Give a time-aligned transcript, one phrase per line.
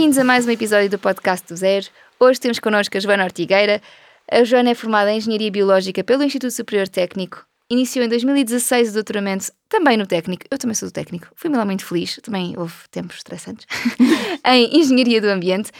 [0.00, 1.84] Bem-vindos a mais um episódio do podcast do Zero.
[2.18, 3.82] Hoje temos connosco a Joana Ortigueira.
[4.32, 7.44] A Joana é formada em Engenharia Biológica pelo Instituto Superior Técnico.
[7.68, 10.46] Iniciou em 2016 o doutoramento também no técnico.
[10.50, 11.26] Eu também sou do técnico.
[11.36, 12.18] Fui muito feliz.
[12.22, 13.66] Também houve tempos estressantes.
[14.46, 15.70] em Engenharia do Ambiente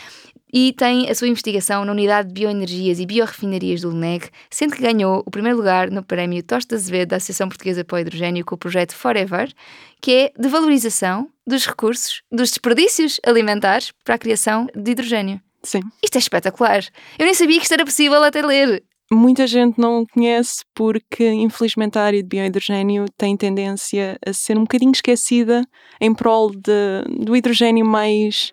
[0.53, 4.83] e tem a sua investigação na Unidade de Bioenergias e Biorrefinarias do LNEG, sendo que
[4.83, 8.55] ganhou o primeiro lugar no prémio Tosta Azevedo da Associação Portuguesa para o Hidrogênio com
[8.55, 9.53] o projeto Forever,
[10.01, 15.41] que é de valorização dos recursos, dos desperdícios alimentares para a criação de hidrogênio.
[15.63, 15.81] Sim.
[16.03, 16.85] Isto é espetacular.
[17.19, 18.83] Eu nem sabia que isto era possível até ler.
[19.13, 24.63] Muita gente não conhece porque, infelizmente, a área de biohidrogênio tem tendência a ser um
[24.63, 25.65] bocadinho esquecida
[26.01, 28.53] em prol de, do hidrogênio mais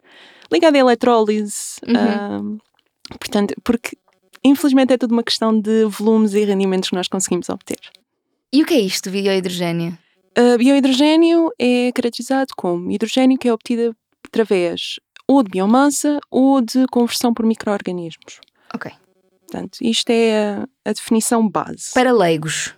[0.51, 1.79] ligado à eletrólise.
[1.87, 2.55] Uhum.
[2.55, 3.97] Uh, portanto, porque
[4.43, 7.79] infelizmente é tudo uma questão de volumes e rendimentos que nós conseguimos obter.
[8.51, 9.97] E o que é isto, biohidrogênio?
[10.37, 16.85] Uh, biohidrogênio é caracterizado como hidrogênio que é obtido através ou de biomassa ou de
[16.87, 18.39] conversão por micro-organismos.
[18.73, 18.91] Ok.
[19.41, 21.93] Portanto, isto é a, a definição base.
[21.93, 22.73] Para leigos.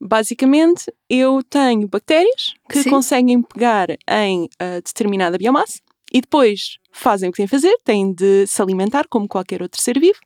[0.00, 2.90] Basicamente, eu tenho bactérias que Sim.
[2.90, 5.80] conseguem pegar em uh, determinada biomassa
[6.12, 9.80] e depois fazem o que têm a fazer, têm de se alimentar como qualquer outro
[9.80, 10.18] ser vivo,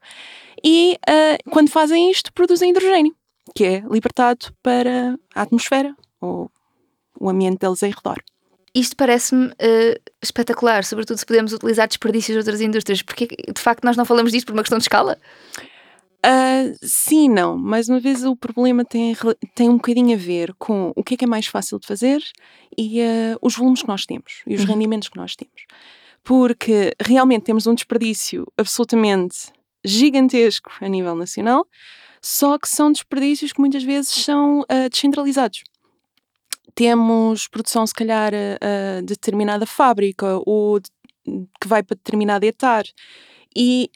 [0.65, 3.15] e uh, quando fazem isto, produzem hidrogênio,
[3.55, 6.51] que é libertado para a atmosfera ou
[7.19, 8.23] o ambiente deles em redor.
[8.75, 13.85] Isto parece-me uh, espetacular, sobretudo se podemos utilizar desperdícios de outras indústrias, porque de facto
[13.85, 15.19] nós não falamos disto por uma questão de escala?
[16.25, 17.57] Uh, sim, não.
[17.57, 19.17] Mais uma vez, o problema tem,
[19.55, 22.23] tem um bocadinho a ver com o que é que é mais fácil de fazer
[22.77, 24.69] e uh, os volumes que nós temos e os uhum.
[24.69, 25.65] rendimentos que nós temos
[26.23, 29.53] porque realmente temos um desperdício absolutamente
[29.85, 31.67] gigantesco a nível nacional,
[32.23, 35.63] só que são desperdícios que muitas vezes são uh, descentralizados.
[36.75, 40.91] Temos produção, se calhar, uh, de determinada fábrica ou de,
[41.61, 42.85] que vai para determinado etar
[43.57, 43.91] e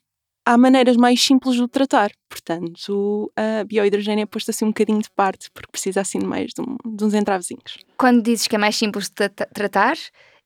[0.45, 2.11] há maneiras mais simples de o tratar.
[2.29, 6.61] Portanto, a biohidrogênio é posto assim um bocadinho de parte porque precisa assim mais de,
[6.61, 7.79] um, de uns entravezinhos.
[7.97, 9.97] Quando dizes que é mais simples de tratar,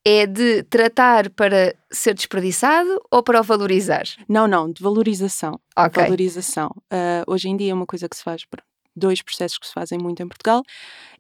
[0.05, 4.05] é de tratar para ser desperdiçado ou para o valorizar?
[4.29, 5.61] Não, não, de valorização.
[5.77, 6.03] Ok.
[6.03, 6.71] Valorização.
[6.93, 8.43] Uh, hoje em dia, uma coisa que se faz,
[8.95, 10.63] dois processos que se fazem muito em Portugal,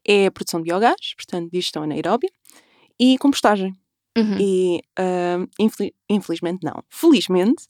[0.07, 2.31] é a produção de biogás, portanto, digestão anaeróbia,
[2.99, 3.77] e compostagem.
[4.19, 4.37] Uhum.
[4.41, 6.83] E uh, infel infelizmente não.
[6.89, 7.65] Felizmente,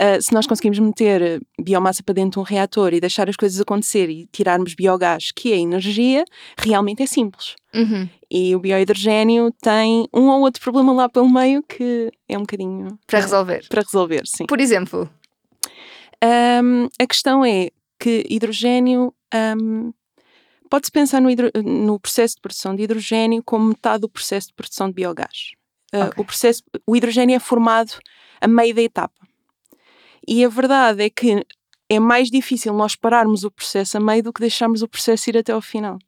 [0.00, 3.60] uh, se nós conseguimos meter biomassa para dentro de um reator e deixar as coisas
[3.60, 6.24] acontecer e tirarmos biogás, que é energia,
[6.58, 7.54] realmente é simples.
[7.74, 8.08] Uhum.
[8.30, 12.98] E o biohidrogênio tem um ou outro problema lá pelo meio que é um bocadinho.
[13.06, 13.66] Para resolver.
[13.68, 14.46] Para resolver, sim.
[14.46, 15.08] Por exemplo?
[16.24, 19.12] Um, a questão é que hidrogênio.
[19.34, 19.92] Um,
[20.70, 21.28] Pode-se pensar no,
[21.62, 25.52] no, processo de produção de hidrogênio como metade do processo de produção de biogás.
[25.94, 26.22] Uh, okay.
[26.22, 27.92] o, processo, o hidrogênio é formado
[28.40, 29.14] a meio da etapa.
[30.26, 31.46] E a verdade é que
[31.88, 35.38] é mais difícil nós pararmos o processo a meio do que deixarmos o processo ir
[35.38, 35.98] até ao final.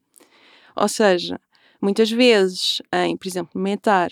[0.75, 1.39] Ou seja,
[1.81, 4.11] muitas vezes, em, por exemplo, metar,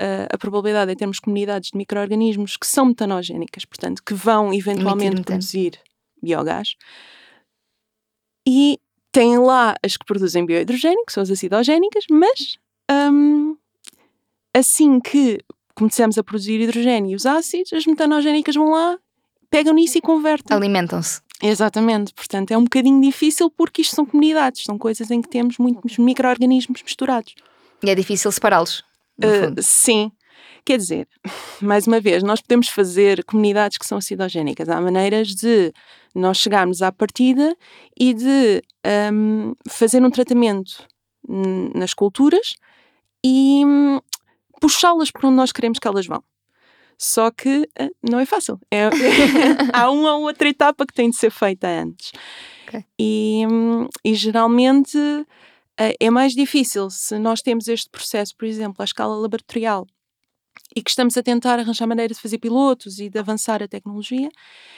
[0.00, 5.22] uh, a probabilidade de termos comunidades de micro-organismos que são metanogénicas, portanto, que vão eventualmente
[5.22, 5.78] produzir
[6.22, 6.74] biogás,
[8.46, 8.78] e
[9.10, 12.58] têm lá as que produzem biohidrogênio, que são as acidogénicas, mas
[12.90, 13.56] um,
[14.56, 15.38] assim que
[15.74, 18.98] começamos a produzir hidrogênio e os ácidos, as metanogénicas vão lá,
[19.50, 20.56] pegam nisso e convertem.
[20.56, 21.20] Alimentam-se.
[21.42, 25.58] Exatamente, portanto é um bocadinho difícil porque isto são comunidades, são coisas em que temos
[25.58, 27.34] muitos micro-organismos misturados.
[27.82, 28.82] E é difícil separá-los.
[29.18, 30.10] Uh, sim,
[30.64, 31.06] quer dizer,
[31.60, 34.70] mais uma vez, nós podemos fazer comunidades que são acidogénicas.
[34.70, 35.74] Há maneiras de
[36.14, 37.54] nós chegarmos à partida
[37.98, 38.62] e de
[39.12, 40.88] um, fazer um tratamento
[41.74, 42.54] nas culturas
[43.22, 44.00] e um,
[44.60, 46.22] puxá-las para onde nós queremos que elas vão.
[46.98, 48.58] Só que uh, não é fácil.
[48.70, 48.88] É,
[49.72, 52.12] há uma ou outra etapa que tem de ser feita antes.
[52.66, 52.84] Okay.
[52.98, 53.42] E,
[54.04, 59.16] e, geralmente uh, é mais difícil se nós temos este processo, por exemplo, à escala
[59.16, 59.86] laboratorial
[60.74, 64.28] e que estamos a tentar arranjar maneira de fazer pilotos e de avançar a tecnologia,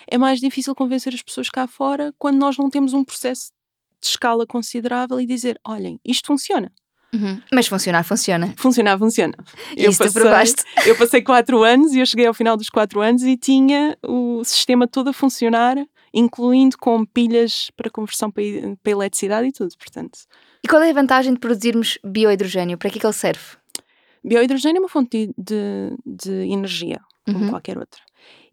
[0.06, 3.52] é mais difícil convencer as pessoas cá fora quando nós não temos um processo
[4.00, 6.72] de escala considerável e dizer: olhem, isto funciona.
[7.12, 7.40] Uhum.
[7.52, 8.52] Mas funcionar, funciona.
[8.56, 9.34] Funcionar, funciona.
[9.76, 10.62] Eu Isso passei, provaste.
[10.86, 14.44] Eu passei quatro anos e eu cheguei ao final dos quatro anos e tinha o
[14.44, 15.76] sistema todo a funcionar,
[16.12, 18.42] incluindo com pilhas para conversão para,
[18.82, 20.18] para eletricidade e tudo, portanto.
[20.62, 22.76] E qual é a vantagem de produzirmos biohidrogênio?
[22.76, 23.56] Para que é que ele serve?
[24.22, 27.50] Biohidrogênio é uma fonte de, de energia, como uhum.
[27.50, 28.00] qualquer outra.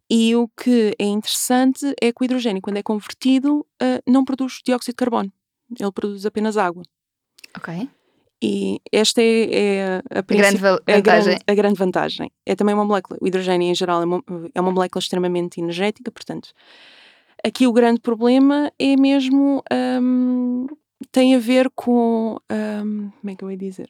[0.09, 4.61] E o que é interessante é que o hidrogênio, quando é convertido, uh, não produz
[4.63, 5.31] dióxido de carbono.
[5.77, 6.83] Ele produz apenas água.
[7.57, 7.89] Ok.
[8.47, 11.01] E esta é, é a, grande a, vantagem.
[11.01, 12.31] Grande, a grande vantagem.
[12.45, 16.11] É também uma molécula, o hidrogênio em geral é uma, é uma molécula extremamente energética,
[16.11, 16.49] portanto,
[17.43, 19.63] aqui o grande problema é mesmo,
[19.99, 20.67] um,
[21.11, 23.89] tem a ver com, um, como é que eu ia dizer?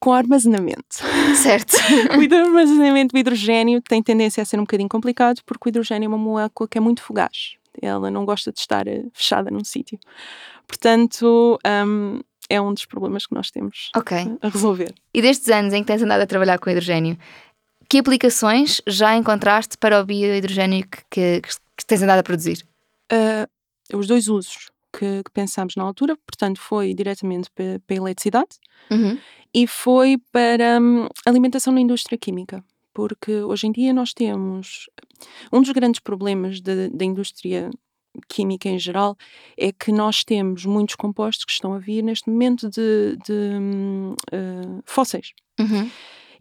[0.00, 0.96] Com armazenamento.
[1.36, 1.76] Certo.
[2.10, 6.08] o armazenamento do hidrogênio tem tendência a ser um bocadinho complicado porque o hidrogênio é
[6.08, 7.56] uma molécula que é muito fugaz.
[7.80, 9.98] Ela não gosta de estar eh, fechada num sítio.
[10.66, 14.24] Portanto, um, é um dos problemas que nós temos okay.
[14.40, 14.94] a resolver.
[15.12, 17.18] E destes anos em que tens andado a trabalhar com hidrogênio,
[17.88, 21.40] que aplicações já encontraste para o biohidrogênio que, que,
[21.76, 22.64] que tens andado a produzir?
[23.12, 27.98] Uh, os dois usos que, que, pensámos na altura, portanto, foi diretamente para, para a
[27.98, 28.58] eletricidade
[28.90, 29.18] uhum.
[29.54, 32.64] e foi para um, alimentação na indústria química.
[32.92, 34.88] Porque hoje em dia nós temos.
[35.52, 37.70] Um dos grandes problemas da, da indústria
[38.28, 39.16] química em geral
[39.56, 43.58] é que nós temos muitos compostos que estão a vir neste momento de, de
[44.32, 45.32] uh, fósseis.
[45.58, 45.90] Uhum.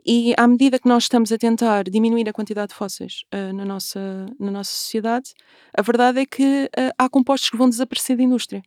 [0.06, 3.66] E à medida que nós estamos a tentar diminuir a quantidade de fósseis uh, na,
[3.66, 5.33] nossa, na nossa sociedade,
[5.75, 8.62] a verdade é que uh, há compostos que vão desaparecer da indústria.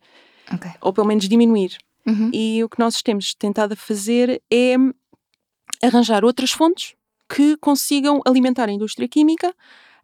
[0.53, 0.71] Okay.
[0.81, 1.77] Ou pelo menos diminuir.
[2.05, 2.29] Uhum.
[2.33, 4.75] E o que nós temos tentado a fazer é
[5.81, 6.95] arranjar outras fontes
[7.33, 9.53] que consigam alimentar a indústria química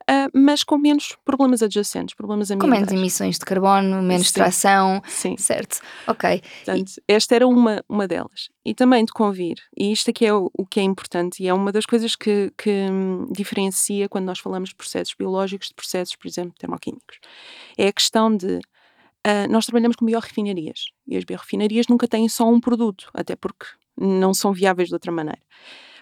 [0.09, 2.69] Uh, mas com menos problemas adjacentes, problemas ambientais.
[2.69, 4.33] Com menos emissões de carbono, menos Sim.
[4.35, 5.01] tração.
[5.07, 5.35] Sim.
[5.35, 5.79] Certo.
[6.05, 6.41] Ok.
[6.63, 7.01] Portanto, e...
[7.07, 8.49] esta era uma, uma delas.
[8.63, 11.53] E também de convir, e isto aqui é o, o que é importante, e é
[11.53, 16.15] uma das coisas que, que hum, diferencia quando nós falamos de processos biológicos de processos,
[16.15, 17.19] por exemplo, termoquímicos.
[17.75, 18.59] É a questão de.
[19.25, 23.65] Uh, nós trabalhamos com biorefinarias, e as biorefinarias nunca têm só um produto, até porque
[23.99, 25.41] não são viáveis de outra maneira.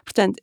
[0.04, 0.42] Portanto,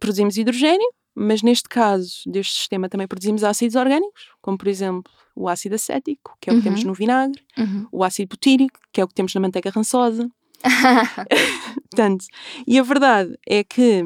[0.00, 5.48] produzimos hidrogênio, mas neste caso deste sistema também produzimos ácidos orgânicos, como por exemplo o
[5.48, 6.74] ácido acético, que é o que uhum.
[6.74, 7.86] temos no vinagre, uhum.
[7.90, 10.28] o ácido butírico, que é o que temos na manteiga rançosa.
[11.90, 12.26] Portanto,
[12.66, 14.04] e a verdade é que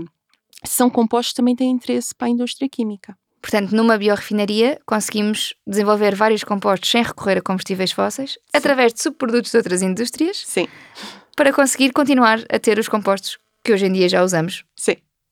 [0.64, 3.16] são compostos que também têm interesse para a indústria química.
[3.40, 8.38] Portanto, numa biorefinaria conseguimos desenvolver vários compostos sem recorrer a combustíveis fósseis, Sim.
[8.52, 10.66] através de subprodutos de outras indústrias, Sim.
[11.36, 14.64] para conseguir continuar a ter os compostos que hoje em dia já usamos.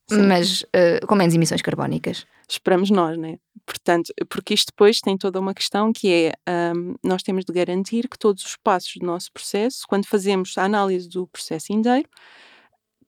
[0.08, 0.22] Sim.
[0.22, 2.26] Mas uh, com menos emissões carbónicas.
[2.48, 3.38] Esperamos nós, né?
[3.64, 6.12] Portanto, porque isto depois tem toda uma questão que
[6.46, 10.56] é, um, nós temos de garantir que todos os passos do nosso processo, quando fazemos
[10.58, 12.08] a análise do processo inteiro,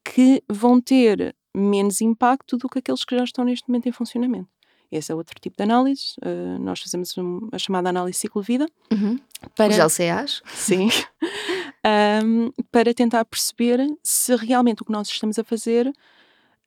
[0.03, 4.49] que vão ter menos impacto do que aqueles que já estão neste momento em funcionamento.
[4.91, 6.15] Esse é outro tipo de análise.
[6.25, 8.67] Uh, nós fazemos um, a chamada análise ciclo-vida.
[8.93, 9.19] Uhum.
[9.55, 9.69] Para...
[9.69, 10.43] Os LCAs.
[10.47, 10.89] Sim.
[12.25, 15.93] um, para tentar perceber se realmente o que nós estamos a fazer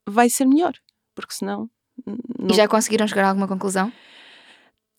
[0.07, 0.73] vai ser melhor,
[1.15, 1.69] porque senão.
[2.05, 2.49] Não...
[2.49, 3.91] E já conseguiram chegar a alguma conclusão?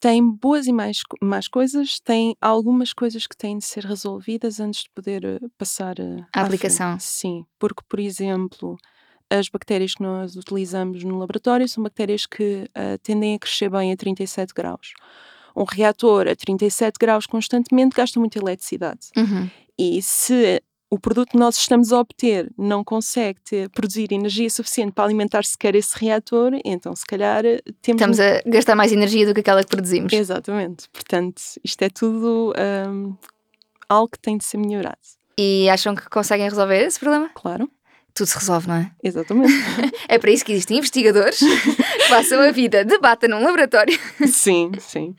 [0.00, 4.84] Tem boas e mais, mais coisas, tem algumas coisas que têm de ser resolvidas antes
[4.84, 6.92] de poder uh, passar uh, a aplicação.
[6.92, 7.04] Frente.
[7.04, 8.78] Sim, porque, por exemplo,
[9.28, 13.92] as bactérias que nós utilizamos no laboratório são bactérias que uh, tendem a crescer bem
[13.92, 14.94] a 37 graus.
[15.54, 19.08] Um reator a 37 graus constantemente gasta muita eletricidade.
[19.16, 19.50] Uhum.
[19.78, 24.92] E se o produto que nós estamos a obter não consegue ter, produzir energia suficiente
[24.92, 27.44] para alimentar sequer esse reator, então se calhar
[27.80, 28.00] temos.
[28.02, 30.12] Estamos a gastar mais energia do que aquela que produzimos.
[30.12, 30.88] Exatamente.
[30.92, 32.52] Portanto, isto é tudo
[32.88, 33.14] um,
[33.88, 34.98] algo que tem de ser melhorado.
[35.38, 37.30] E acham que conseguem resolver esse problema?
[37.34, 37.70] Claro.
[38.20, 38.90] Tudo se resolve, não é?
[39.02, 39.50] Exatamente.
[40.06, 43.98] é para isso que existem investigadores que passam a vida, debata num laboratório.
[44.28, 45.16] sim, sim.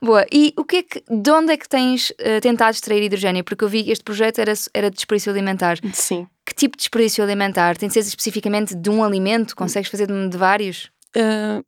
[0.00, 0.24] Boa.
[0.32, 3.44] E o que é que, de onde é que tens uh, tentado extrair hidrogênio?
[3.44, 5.76] Porque eu vi que este projeto era, era de desperdício alimentar.
[5.92, 6.26] Sim.
[6.46, 7.76] Que tipo de desperdício alimentar?
[7.76, 9.54] Tem de ser especificamente de um alimento?
[9.54, 10.90] Consegues fazer de, de vários?
[11.14, 11.62] Uh,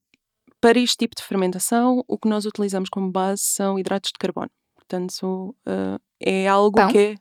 [0.62, 4.50] para este tipo de fermentação, o que nós utilizamos como base são hidratos de carbono.
[4.76, 6.90] Portanto, uh, é algo Pão?
[6.90, 7.14] que é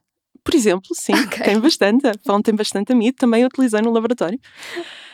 [0.44, 1.44] por exemplo, sim, okay.
[1.44, 2.08] tem bastante.
[2.08, 4.40] A pão tem bastante amido, também utilizei no laboratório.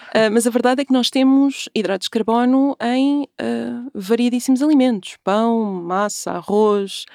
[0.09, 5.17] Uh, mas a verdade é que nós temos hidratos de carbono em uh, variedíssimos alimentos:
[5.23, 7.05] pão, massa, arroz.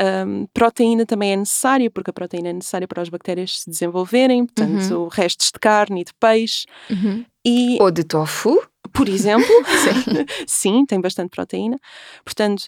[0.00, 4.46] Um, proteína também é necessária, porque a proteína é necessária para as bactérias se desenvolverem,
[4.46, 5.08] portanto, uhum.
[5.08, 6.64] restos de carne e de peixe.
[6.90, 7.24] Uhum.
[7.44, 8.62] E, Ou de tofu.
[8.92, 10.26] Por exemplo, sim.
[10.46, 11.78] sim, tem bastante proteína.
[12.24, 12.64] Portanto,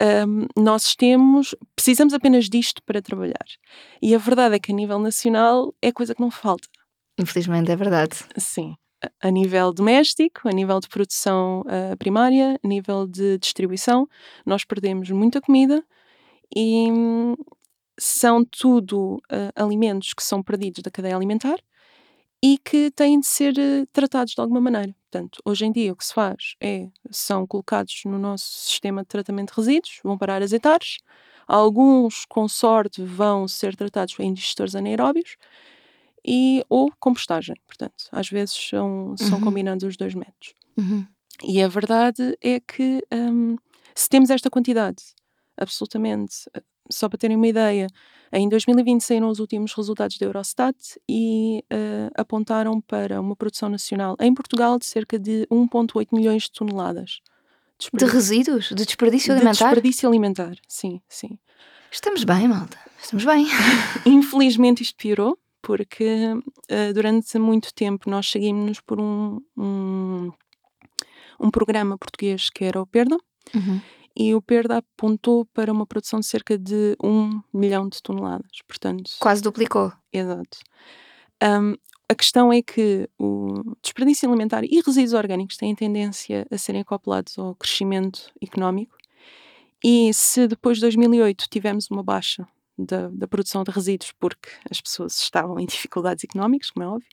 [0.00, 3.46] um, nós temos, precisamos apenas disto para trabalhar.
[4.00, 6.68] E a verdade é que a nível nacional é coisa que não falta.
[7.18, 8.16] Infelizmente é verdade.
[8.36, 8.74] Sim.
[9.22, 14.08] A nível doméstico, a nível de produção uh, primária, a nível de distribuição,
[14.44, 15.84] nós perdemos muita comida
[16.54, 17.34] e hum,
[17.98, 21.58] são tudo uh, alimentos que são perdidos da cadeia alimentar
[22.42, 24.94] e que têm de ser uh, tratados de alguma maneira.
[25.10, 29.08] Portanto, hoje em dia o que se faz é, são colocados no nosso sistema de
[29.08, 30.38] tratamento de resíduos, vão para
[31.46, 35.36] alguns com sorte vão ser tratados em digestores anaeróbios
[36.26, 37.56] e, ou compostagem.
[37.66, 39.44] Portanto, às vezes são, são Uhum.
[39.44, 40.54] combinados os dois métodos.
[40.76, 41.06] Uhum.
[41.44, 43.56] E a verdade é que hum,
[43.94, 45.02] se temos esta quantidade,
[45.56, 47.86] absolutamente, eh, só para terem uma ideia,
[48.32, 50.76] em 2020 saíram os últimos resultados da Eurostat
[51.08, 56.52] e eh, apontaram para uma produção nacional em Portugal de cerca de 1,8 milhões de
[56.52, 57.20] toneladas.
[57.94, 58.70] De resíduos?
[58.70, 59.66] De desperdício de alimentar?
[59.66, 61.38] desperdício alimentar, sim, sim.
[61.90, 62.76] Estamos bem, malta.
[63.00, 63.46] Estamos bem.
[64.04, 66.34] Infelizmente isto piorou, porque
[66.68, 70.32] eh, durante muito tempo nós seguimos-nos por um, um,
[71.40, 73.16] um programa português que era o Perda,
[73.54, 73.80] Uhum.
[74.16, 78.50] E o Perda apontou para uma produção de cerca de 1 milhão de toneladas.
[78.66, 79.92] Portanto, Quase duplicou.
[80.12, 80.58] exato.
[81.40, 81.74] Ahm,
[82.08, 87.38] a questão é que o desperdício alimentar e resíduos orgânicos têm tendência a serem acoplados
[87.38, 88.96] ao crescimento económico.
[89.84, 92.48] E se depois de 2008 tivemos uma baixa
[92.78, 97.08] da, da produção de resíduos porque as pessoas estavam em dificuldades económicas, como é óbvio,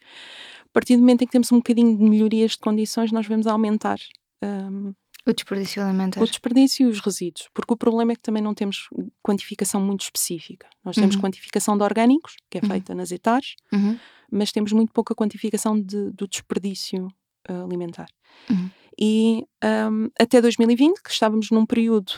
[0.64, 3.48] a partir do momento em que temos um bocadinho de melhorias de condições, nós vamos
[3.48, 3.98] aumentar
[4.42, 4.94] ahm,
[5.27, 6.22] O desperdício alimentar.
[6.22, 8.88] o desperdício e os resíduos, porque o problema é que também não temos
[9.24, 10.67] quantificação muito específica.
[10.84, 11.22] Nós temos Uhum.
[11.22, 12.70] quantificação de orgânicos, que é Uhum.
[12.70, 13.98] feita nas etares, Uhum.
[14.32, 17.08] mas temos muito pouca quantificação de- do desperdício
[17.50, 18.08] ah, alimentar.
[18.50, 18.70] Uhum.
[19.00, 22.12] E ahm, até 2020, que estávamos num período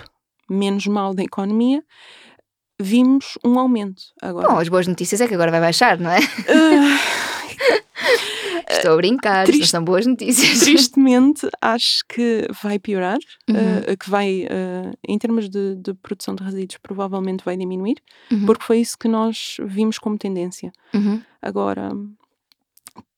[0.49, 1.83] menos mau da economia,
[2.79, 4.03] vimos um aumento.
[4.21, 6.17] Agora, Bom, as boas notícias é que agora vai baixar, não é?
[6.19, 7.26] ah,
[8.77, 10.59] Estou a brincar, triste- são boas notícias.
[10.61, 13.17] tristemente, acho que vai piorar,
[13.49, 13.55] Uhum.
[13.87, 17.97] ah, que vai, ah, em termos de, de produção de resíduos, provavelmente vai diminuir,
[18.31, 18.45] Uhum.
[18.45, 20.71] porque foi isso que nós vimos como tendência.
[20.93, 21.21] Uhum.
[21.41, 21.89] Agora,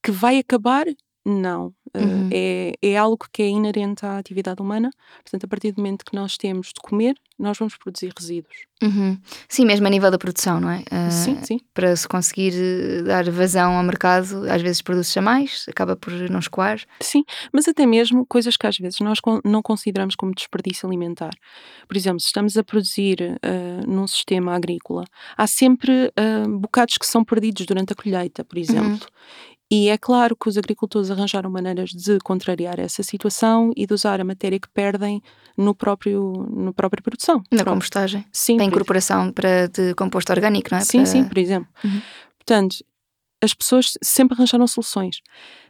[0.03, 0.85] que vai acabar?
[1.29, 1.67] Não.
[1.67, 2.29] Uh, Uhum.
[2.31, 4.91] é, é algo que é inerente à atividade humana.
[5.23, 8.67] Portanto, a partir do momento que nós temos de comer, nós vamos produzir resíduos.
[8.83, 9.17] Uhum.
[9.47, 10.83] Sim, mesmo a nível da produção, não é?
[10.91, 11.59] Ah, sim, sim.
[11.73, 16.13] Para se conseguir eh, dar vazão ao mercado, às vezes produz-se a mais, acaba por
[16.29, 16.79] não escoar.
[17.01, 21.31] Sim, mas até mesmo coisas que às vezes nós não consideramos como desperdício alimentar.
[21.87, 25.05] Por exemplo, se estamos a produzir uh, num sistema agrícola,
[25.35, 29.07] há sempre uh, bocados que são perdidos durante a colheita, por exemplo.
[29.71, 34.19] E é claro que os agricultores arranjaram maneiras de contrariar essa situação e de usar
[34.19, 35.21] a matéria que perdem
[35.55, 37.43] no próprio, no própria produção.
[37.51, 37.75] Na Pronto.
[37.75, 38.25] compostagem.
[38.31, 40.81] Sim, Para por incorporação para, de composto orgânico, não é?
[40.81, 41.69] Sim, Para- sim, por exemplo.
[41.83, 42.01] Uhum.
[42.39, 42.77] Portanto,
[43.43, 45.21] as pessoas sempre arranjaram soluções.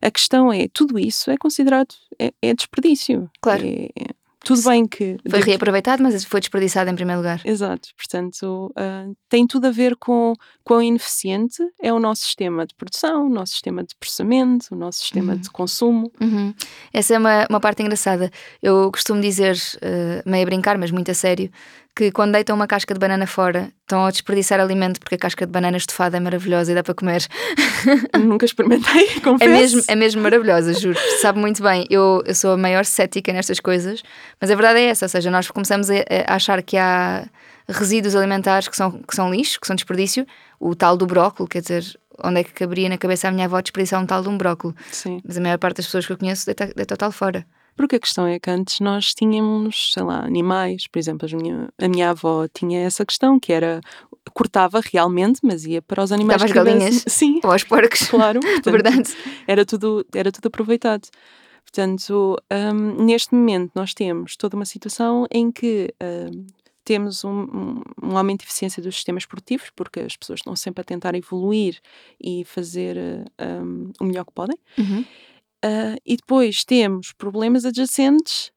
[0.01, 3.29] A questão é, tudo isso é considerado, é, é desperdício.
[3.41, 3.65] Claro.
[3.65, 5.17] É- é- tudo bem que...
[5.29, 7.41] Foi reaproveitado, mas foi desperdiçado em primeiro lugar.
[7.45, 12.73] Exato, portanto, ah, tem tudo a ver com quão ineficiente é o nosso sistema de
[12.75, 15.39] produção, o nosso sistema de processamento, o nosso sistema Uhum.
[15.39, 16.11] de consumo.
[16.21, 16.53] Uhum.
[16.93, 18.31] Essa é uma, uma parte engraçada.
[18.61, 21.51] Eu costumo dizer, eh, meio a brincar, mas muito a sério,
[21.95, 25.45] que quando deitam uma casca de banana fora, estão a desperdiçar alimento porque a casca
[25.45, 27.25] de banana estufada é maravilhosa e dá para comer.
[28.17, 29.51] Nunca experimentei, É confesso.
[29.51, 30.97] mesmo, é mesmo maravilhosa, juro.
[31.21, 31.85] Sabe muito bem.
[31.89, 34.01] Eu, eu sou a maior cética nestas coisas,
[34.39, 35.95] mas a verdade é essa: ou seja, nós começamos a,
[36.27, 37.27] a achar que há
[37.67, 40.25] resíduos alimentares que são, que são lixo, que são desperdício.
[40.59, 41.83] O tal do brócolo, quer dizer,
[42.23, 44.75] onde é que caberia na cabeça a minha avó desperdiçar um tal de um brócolo?
[44.91, 47.45] Sim, Mas a maior parte das pessoas que eu conheço deita, deita o tal fora.
[47.79, 51.69] Porque a questão é que antes nós tínhamos, sei lá, animais, por exemplo, as minha,
[51.77, 53.79] a minha avó tinha essa questão que era
[54.33, 57.03] cortava realmente, mas ia para os animais Dava que às galinhas?
[57.07, 58.07] Sim, Ou aos porcos.
[58.09, 58.41] claro.
[58.61, 59.15] portanto, Verdade.
[59.47, 61.07] era tudo, era tudo aproveitado.
[61.63, 66.47] Portanto, hum, neste momento nós temos toda uma situação em que hum,
[66.83, 70.81] temos um, um- um aumento de eficiência dos sistemas produtivos, porque as pessoas estão sempre
[70.81, 71.79] a tentar evoluir
[72.19, 72.97] e fazer
[73.63, 74.57] hum, o melhor que podem.
[74.77, 75.05] Uhum.
[75.63, 78.51] Ah, e depois temos problemas adjacentes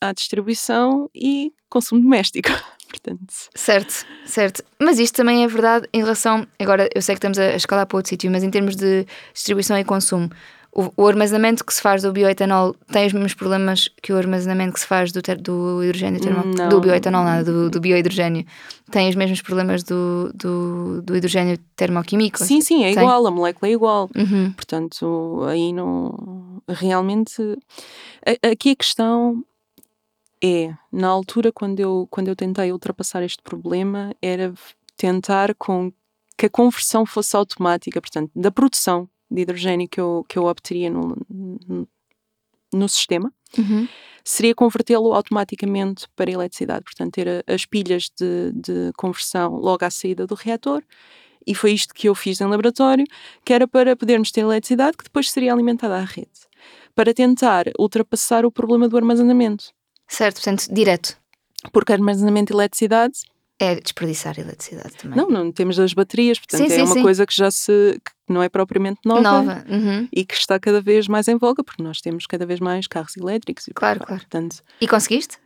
[0.00, 2.48] à distribuição e consumo doméstico.
[2.88, 4.64] Portanto, Certo, certo.
[4.80, 6.46] Mas isto também é verdade em relação.
[6.58, 9.78] Agora, eu sei que estamos a escalar para outro sítio, mas em termos de distribuição
[9.78, 10.30] e consumo,
[10.72, 14.74] o, o armazenamento que se faz do bioetanol tem os mesmos problemas que o armazenamento
[14.74, 16.44] que se faz do, ter- do hidrogênio termo...
[16.44, 16.68] Não.
[16.68, 18.44] Do bioetanol, nada, do, do biohidrogênio.
[18.90, 22.38] Tem os mesmos problemas do, do, do hidrogênio termoquímico?
[22.38, 23.02] sim, sim, é Tem.
[23.02, 24.10] igual, a molécula é igual.
[24.14, 24.52] Uhum.
[24.52, 26.62] Portanto, aí não.
[26.68, 27.42] Realmente.
[28.42, 29.42] Aqui a questão
[30.42, 34.52] é, na altura, quando eu, quando eu tentei ultrapassar este problema, era
[34.96, 35.92] tentar com
[36.36, 40.90] que a conversão fosse automática, portanto, da produção de hidrogênio que eu, que eu obteria
[40.90, 41.88] no, no,
[42.72, 43.88] no sistema, Uhum.
[44.22, 49.90] seria convertê-lo automaticamente para eletricidade, portanto, ter a- as pilhas de, de conversão logo à
[49.90, 50.82] saída do reator.
[51.46, 53.06] E foi isto que eu fiz em laboratório,
[53.42, 56.28] que era para podermos ter eletricidade que depois seria alimentada à rede,
[56.94, 59.72] para tentar ultrapassar o problema do armazenamento.
[60.06, 61.16] Certo, portanto, direto.
[61.72, 63.20] Porque armazenamento de eletricidade,
[63.58, 65.16] É desperdiçar eletricidade também.
[65.16, 67.02] não, não temos as baterias, portanto Sim, é sim, uma sim.
[67.02, 67.98] coisa que já se,
[68.32, 69.64] não é propriamente nova, Nova.
[69.68, 70.08] Uhum.
[70.12, 73.16] e que está cada vez mais em voga, porque nós temos cada vez mais carros
[73.16, 73.66] elétricos.
[73.68, 74.20] E Claro, claro.
[74.22, 75.36] Portanto, E conseguiste?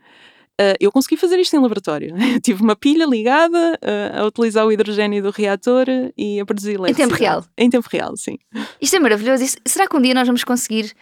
[0.61, 2.15] Uh, eu consegui fazer isto em laboratório.
[2.45, 5.87] Tive uma pilha ligada uh, a utilizar o hidrogênio do reator
[6.17, 7.09] e a produzir eletricidade.
[7.11, 7.45] tempo real?
[7.57, 8.37] Em tempo real, sim.
[8.81, 9.43] Isto é maravilhoso.
[9.43, 10.93] Isso- será que um dia nós vamos conseguir.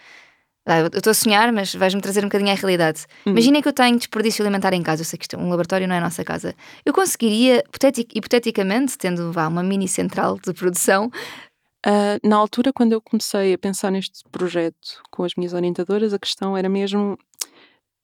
[0.65, 3.05] Ah, eu estou a sonhar, mas vais-me trazer um bocadinho à realidade.
[3.25, 3.31] Uhum.
[3.33, 5.01] Imagina que eu tenho desperdício alimentar em casa.
[5.01, 6.55] Eu sei que isto é um laboratório, não é a nossa casa.
[6.85, 11.09] Eu conseguiria, hipotetic- hipoteticamente, tendo vá, uma mini central de produção,
[11.85, 16.19] Uh, na altura, quando eu comecei a pensar neste projeto com as minhas orientadoras, a
[16.19, 17.17] questão era mesmo.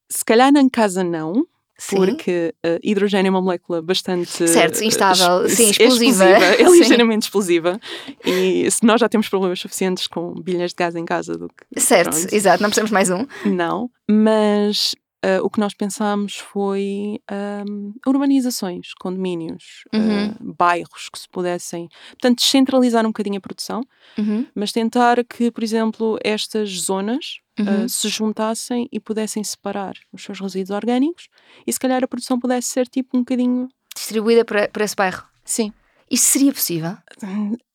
[0.10, 1.46] Se calhar na casa não,
[1.78, 4.48] sim, porque uh, hidrogênio é uma molécula bastante.
[4.48, 6.24] Certo, uh, instável, es- sim, é explosiva.
[6.26, 7.80] É ligeiramente explosiva.
[8.26, 11.80] E se nós já temos problemas suficientes com bilhões de gás em casa do que.
[11.80, 12.34] certo, pronto.
[12.34, 13.28] exato, não precisamos mais um.
[13.46, 20.36] Não, mas ah, o que nós pensámos foi ahm, urbanizações, condomínios, Uhum.
[20.58, 23.82] bairros que se pudessem, portanto, descentralizar um bocadinho a produção,
[24.18, 27.88] Uhum, mas tentar que, por exemplo, estas zonas ah, uhum.
[27.90, 31.28] se juntassem e pudessem separar os seus resíduos orgânicos
[31.66, 33.68] e se calhar a produção pudesse ser tipo um bocadinho.
[33.96, 35.24] Distribuída por, por esse bairro.
[35.44, 35.74] Sim.
[36.10, 36.96] Isto seria possível?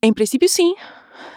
[0.03, 0.75] Em princípio, sim.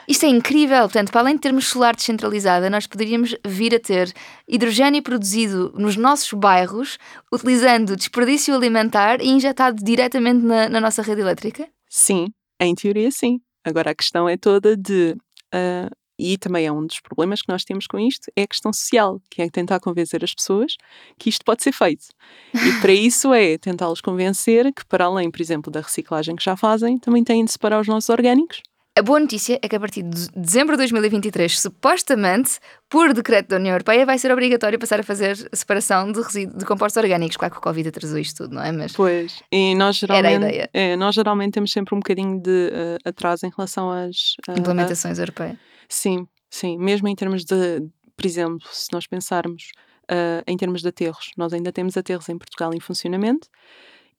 [0.08, 0.82] Isto é incrível.
[0.82, 4.12] Portanto, para além de termos solar descentralizada, nós poderíamos vir a ter
[4.48, 6.98] hidrogênio produzido nos nossos bairros,
[7.32, 11.68] utilizando desperdício alimentar e injetado diretamente na, na nossa rede elétrica?
[11.90, 12.28] Sim,
[12.60, 13.40] em teoria sim.
[13.64, 15.16] Agora a questão é toda de.
[15.52, 18.72] ah, e também é um dos problemas que nós temos com isto, é a questão
[18.72, 20.78] social, que é tentar convencer as pessoas
[21.20, 22.06] que isto pode ser feito.
[22.54, 26.56] E para isso é tentá-los convencer que, para além, por exemplo, da reciclagem que já
[26.56, 28.62] fazem, também têm de separar os nossos orgânicos.
[28.98, 32.60] A boa notícia é que a partir de dezembro de 2023, supostamente,
[32.90, 36.66] por decreto da União Europeia, vai ser obrigatório passar a fazer separação de, resíduos, de
[36.66, 37.36] compostos orgânicos.
[37.36, 38.72] Claro que o Covid atrasou isto tudo, não é?
[38.72, 39.44] Mas Pois.
[39.52, 40.70] E nós Era a geralmente, ideia.
[40.74, 42.72] é, nós geralmente temos sempre um bocadinho de
[43.04, 44.36] ah, atraso em relação às.
[44.48, 45.58] ah, implementações europeias.
[45.90, 46.78] Sim, sim.
[46.78, 47.82] Mesmo em termos de,
[48.16, 49.72] por exemplo, se nós pensarmos
[50.10, 53.50] ah, em termos de aterros, nós ainda temos aterros em Portugal em funcionamento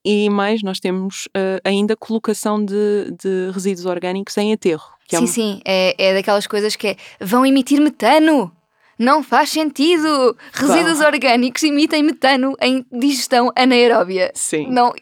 [0.08, 4.86] e mais, nós temos ah, ainda colocação de, de resíduos orgânicos em aterro.
[5.10, 8.52] É Sim, um- sim, é, é daquelas coisas que é, vão emitir metano.
[8.98, 10.36] Não faz sentido.
[10.52, 14.30] Resíduos orgânicos emitem metano em digestão anaeróbia.
[14.34, 14.70] Sim.
[14.70, 14.92] Não,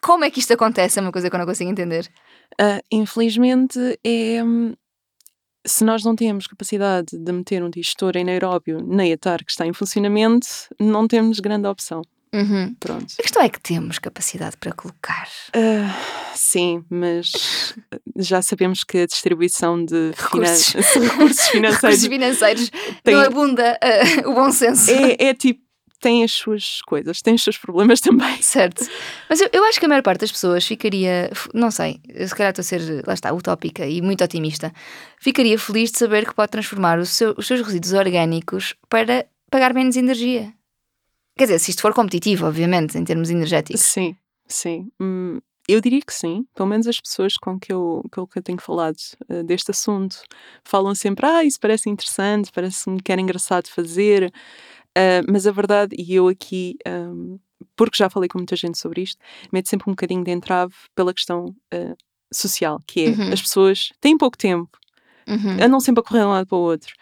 [0.00, 0.98] como é que isto acontece?
[0.98, 2.08] É uma coisa que eu não consigo entender.
[2.60, 4.40] Ah, infelizmente, é.
[5.64, 9.64] Se nós não temos capacidade de meter um digestor em aeróbio na ETAR que está
[9.66, 10.46] em funcionamento,
[10.78, 12.02] não temos grande opção.
[12.34, 12.74] Uhum.
[12.80, 13.14] Pronto.
[13.18, 15.28] A questão é que temos capacidade para colocar.
[15.54, 17.74] Ah, sim, mas
[18.16, 20.68] já sabemos que a distribuição de Recursos.
[20.92, 22.70] finan- recursos financeiros Recursos financeiros
[23.04, 24.90] Tem- não abunda ah, o bom senso.
[24.90, 25.60] é, é tipo,
[26.00, 28.40] tem as suas coisas, tem os seus problemas também.
[28.42, 28.84] Certo.
[29.28, 32.50] Mas eu, eu acho que a maior parte das pessoas ficaria, não sei, se calhar
[32.50, 34.72] estou a ser, lá está, utópica e muito otimista,
[35.20, 39.96] ficaria feliz de saber que pode transformar seu- os seus resíduos orgânicos para pagar menos
[39.96, 40.52] energia.
[41.36, 43.80] Quer dizer, se isto for competitivo, obviamente, em termos energéticos.
[43.82, 44.16] Sim,
[44.46, 44.90] sim.
[45.00, 46.44] Hum, eu diria que sim.
[46.54, 48.96] Pelo menos as pessoas com que eu, com que eu tenho falado
[49.28, 50.16] eh, deste assunto
[50.64, 54.32] falam sempre: ah, isso parece interessante, parece-me que era engraçado fazer.
[54.96, 57.38] Ah, mas a verdade, e eu aqui, hum,
[57.76, 59.18] porque já falei com muita gente sobre isto,
[59.52, 61.94] meto sempre um bocadinho de entrave pela questão ah,
[62.32, 63.32] social, que é Uhum.
[63.32, 64.78] as pessoas têm pouco tempo,
[65.26, 65.56] Uhum.
[65.62, 66.92] andam sempre a correr de um lado para o outro.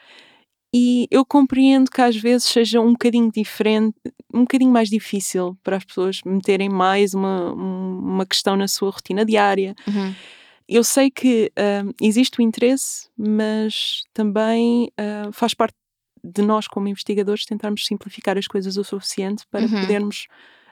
[0.72, 3.96] E eu compreendo que às vezes seja um bocadinho diferente,
[4.32, 8.90] um bocadinho mais difícil para as pessoas meterem mais uma, um- uma questão na sua
[8.90, 9.74] rotina diária.
[9.88, 10.14] Uhum.
[10.68, 15.74] Eu sei que ah, existe o interesse, mas também ah, faz parte
[16.22, 19.80] de nós, como investigadores, tentarmos simplificar as coisas o suficiente para Uhum.
[19.80, 20.26] podermos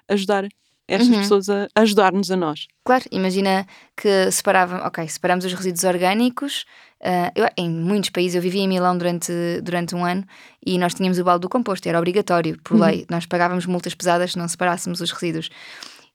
[0.08, 0.46] ajudar
[0.86, 1.18] estas Uhum.
[1.20, 2.66] pessoas a ajudar-nos a nós.
[2.84, 6.64] Claro, imagina que separava, ok, separamos os resíduos orgânicos.
[7.02, 9.32] Ah, eu- em muitos países, eu vivi em Milão durante,
[9.62, 10.24] durante um ano
[10.64, 12.84] e nós tínhamos o balde do composto, era obrigatório, por Uhum.
[12.84, 13.06] lei.
[13.10, 15.48] Nós pagávamos multas pesadas se não separássemos os resíduos.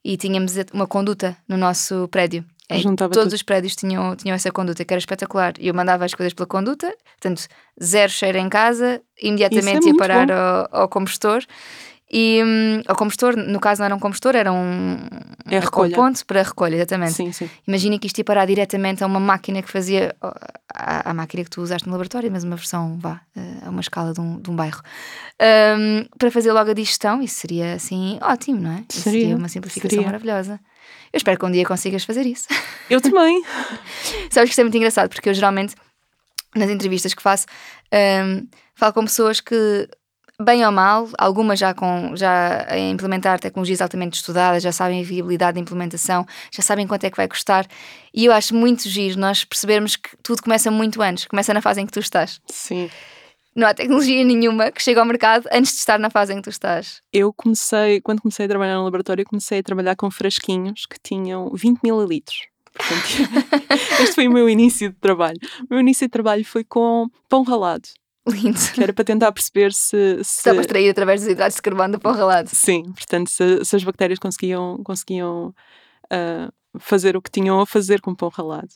[0.05, 2.43] E tínhamos uma conduta no nosso prédio.
[2.71, 3.35] Juntava todos tudo.
[3.35, 5.53] os prédios tinham, tinham essa conduta, que era espetacular.
[5.59, 7.45] E eu mandava as coisas pela conduta, portanto,
[7.81, 11.43] zero cheiro em casa, imediatamente ia muito parar ao, ao compostor.
[12.15, 14.97] E hum, ao compostor, no caso não era um compostor, era um
[15.49, 15.95] É recolha.
[15.95, 17.13] ponto para recolha, exatamente.
[17.13, 17.49] Sim, sim.
[17.67, 21.49] Imagina que isto ia parar diretamente a uma máquina que fazia a, a máquina que
[21.49, 24.52] tu usaste no laboratório, mas uma versão, vá, eh, a uma escala de um, de
[24.52, 24.80] um bairro.
[25.41, 28.84] Ahm, para fazer logo a digestão, isso seria assim ótimo, não é?
[28.91, 30.06] Isso seria, Seria, uma simplificação seria.
[30.06, 30.60] maravilhosa.
[31.12, 32.47] Eu espero que um dia consigas fazer isso.
[32.91, 33.43] Eu também.
[34.30, 35.73] Sabes que isto é muito engraçado, porque eu geralmente,
[36.56, 37.47] nas entrevistas que faço,
[37.91, 38.45] ahm,
[38.76, 39.89] falo com pessoas que
[40.43, 45.03] bem ou mal, algumas já, com, já a implementar tecnologias altamente estudadas, já sabem a
[45.03, 47.65] viabilidade da implementação, já sabem quanto é que vai custar.
[48.13, 51.82] E eu acho muito giro nós percebermos que tudo começa muito antes, começa na fase
[51.82, 52.39] em que tu estás.
[52.47, 52.89] Sim.
[53.56, 56.41] Não há tecnologia nenhuma que chegue ao mercado antes de estar na fase em que
[56.43, 57.01] tu estás.
[57.12, 61.51] Eu comecei, quando comecei a trabalhar no laboratório, comecei a trabalhar com frasquinhos que tinham
[61.53, 62.47] 20 mililitros.
[62.73, 63.06] Portanto,
[64.01, 65.38] este foi o meu início de trabalho.
[65.62, 67.88] O meu início de trabalho foi com pão ralado.
[68.27, 68.59] Lindo.
[68.73, 70.23] Que era para tentar perceber se.
[70.23, 70.39] se...
[70.39, 72.49] Está para extrair através dos hidratos de carbono do pão ralado.
[72.53, 75.53] Sim, portanto, se, se as bactérias conseguiam, conseguiam
[76.05, 78.69] uh, fazer o que tinham a fazer com pão ralado.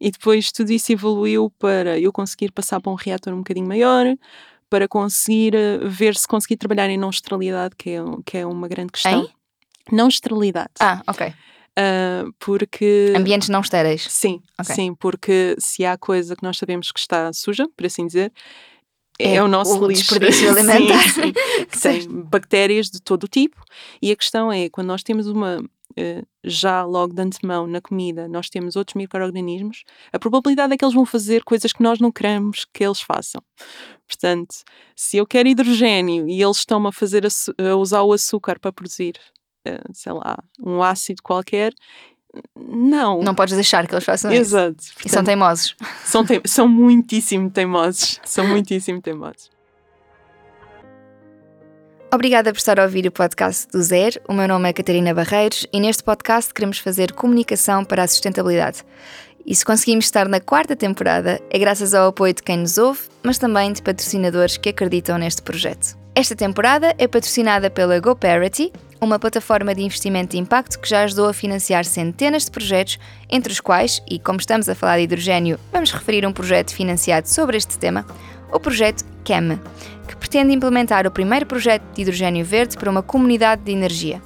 [0.00, 4.06] E depois tudo isso evoluiu para eu conseguir passar para um reator um bocadinho maior,
[4.70, 8.66] para conseguir uh, ver se conseguir trabalhar em não esterilidade, que é, que é uma
[8.66, 9.24] grande questão.
[9.24, 9.28] Em?
[9.94, 10.72] Não esterilidade.
[10.80, 11.28] Ah, ok.
[11.28, 13.12] Uh, porque.
[13.14, 14.06] Ambientes não estéreis.
[14.10, 14.74] Sim, Ok.
[14.74, 18.32] sim, porque se há coisa que nós sabemos que está suja, por assim dizer,
[19.18, 20.02] é, É o nosso o lixo.
[20.02, 21.02] desperdício alimentar.
[21.10, 21.32] Sim,
[21.70, 21.80] sim.
[22.08, 23.62] Tem bactérias de todo o tipo
[24.02, 25.62] e a questão é, quando nós temos uma.
[25.96, 30.84] eh, já logo de antemão na comida, nós temos outros micro-organismos, a probabilidade é que
[30.84, 33.42] eles vão fazer coisas que nós não queremos que eles façam.
[34.06, 34.56] Portanto,
[34.94, 39.14] se eu quero hidrogênio e eles estão a fazer a usar o açúcar para produzir,
[39.66, 41.72] eh, sei lá, um ácido qualquer,
[42.56, 43.20] não.
[43.22, 44.40] Não podes deixar que eles façam isso.
[44.42, 44.76] Exato.
[45.04, 45.74] E são teimosos.
[46.04, 48.20] são, tem- são muitíssimo teimosos.
[48.24, 49.50] São muitíssimo teimosos.
[52.12, 54.20] Obrigada por estar a ouvir o podcast do Zero.
[54.28, 58.82] O meu nome é Catarina Barreiros e neste podcast queremos fazer comunicação para a sustentabilidade.
[59.44, 63.00] E se conseguimos estar na quarta temporada, é graças ao apoio de quem nos ouve,
[63.22, 65.96] mas também de patrocinadores que acreditam neste projeto.
[66.14, 71.28] Esta temporada é patrocinada pela GoParity, uma plataforma de investimento de impacto que já ajudou
[71.28, 75.58] a financiar centenas de projetos, entre os quais, e como estamos a falar de hidrogênio,
[75.72, 78.06] vamos referir um projeto financiado sobre este tema,
[78.52, 79.58] o projeto CAM,
[80.06, 84.22] que pretende implementar o primeiro projeto de hidrogênio verde para uma comunidade de energia.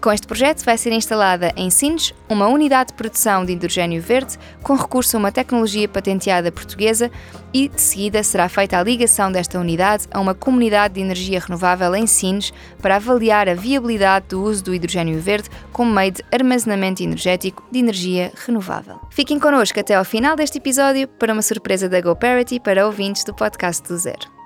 [0.00, 4.38] Com este projeto vai ser instalada em Sines uma unidade de produção de hidrogênio verde
[4.62, 7.10] com recurso a uma tecnologia patenteada portuguesa
[7.52, 11.94] e, de seguida, será feita a ligação desta unidade a uma comunidade de energia renovável
[11.96, 17.02] em Sines para avaliar a viabilidade do uso do hidrogênio verde como meio de armazenamento
[17.02, 19.00] energético de energia renovável.
[19.10, 23.34] Fiquem connosco até ao final deste episódio para uma surpresa da GoParity para ouvintes do
[23.34, 24.37] podcast do Zero.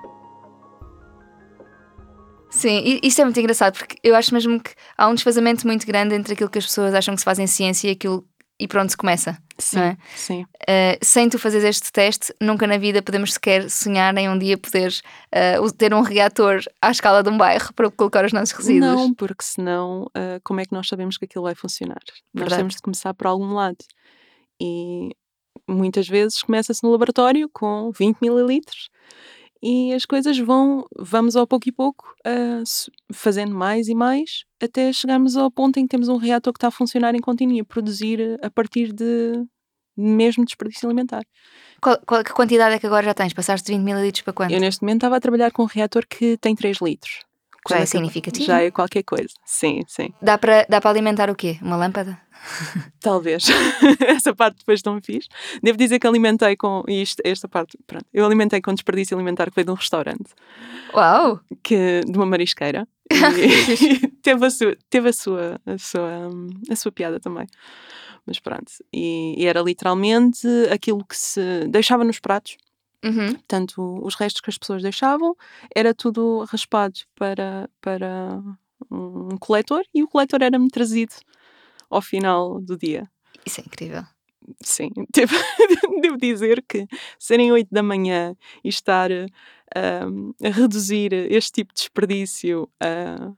[2.53, 5.87] Sim, e isto é muito engraçado porque eu acho mesmo que há um desfazamento muito
[5.87, 8.23] grande entre aquilo que as pessoas acham que se faz em ciência e aquilo
[8.59, 9.37] e pronto se começa.
[9.57, 9.97] Sim, é?
[10.15, 10.43] sim.
[10.61, 14.55] Uh, sem tu fazeres este teste, nunca na vida podemos sequer sonhar em um dia
[14.55, 15.01] poderes
[15.59, 18.95] uh, ter um reator à escala de um bairro para colocar os nossos resíduos.
[18.95, 21.99] Não, porque senão, ah, como é que nós sabemos que aquilo vai funcionar?
[22.33, 22.59] Nós Verdade.
[22.59, 23.77] temos de começar por algum lado.
[24.61, 25.09] E
[25.67, 28.89] muitas vezes começa-se no laboratório com 20 mililitros
[29.63, 32.13] e as coisas vão, vamos ao pouco e pouco,
[32.61, 36.57] s- fazendo mais e mais, até chegarmos ao ponto em que temos um reator que
[36.57, 39.41] está a funcionar em contínuo e a produzir a partir de
[39.95, 41.23] mesmo desperdício alimentar.
[41.81, 43.33] Qual, qual- que quantidade é que agora já tens?
[43.33, 44.51] Passaste de 20 mililitros para quanto?
[44.53, 47.19] Eu neste momento estava a trabalhar com um reator que tem 3 litros.
[47.69, 48.45] Já é significativo.
[48.45, 49.29] Já é qualquer coisa.
[49.45, 50.13] Sim, sim.
[50.21, 51.57] Dá para dá alimentar o quê?
[51.61, 52.19] Uma lâmpada?
[52.99, 53.45] Talvez.
[54.05, 55.27] Essa parte depois não fiz.
[55.61, 56.83] Devo dizer que alimentei com.
[56.87, 58.05] Isto, esta parte, pronto.
[58.13, 60.33] Eu alimentei com desperdício alimentar que veio de um restaurante,
[60.93, 61.39] Uau!
[61.61, 62.87] que, de uma marisqueira.
[63.11, 66.29] E teve, a sua, teve a, sua, a, sua,
[66.69, 67.47] a sua piada também.
[68.25, 68.71] Mas pronto.
[68.91, 72.57] E, e era literalmente aquilo que se deixava nos pratos.
[73.03, 73.33] Uhum.
[73.33, 75.35] Portanto, os restos que as pessoas deixavam
[75.75, 78.41] era tudo raspado para, para
[78.89, 81.13] um coletor e o coletor era-me trazido
[81.89, 83.09] ao final do dia.
[83.45, 84.03] Isso é incrível.
[84.61, 85.35] Sim, devo,
[86.01, 86.85] devo dizer que
[87.17, 89.09] serem 8 da manhã e estar
[89.75, 93.31] ahm, a reduzir este tipo de desperdício a,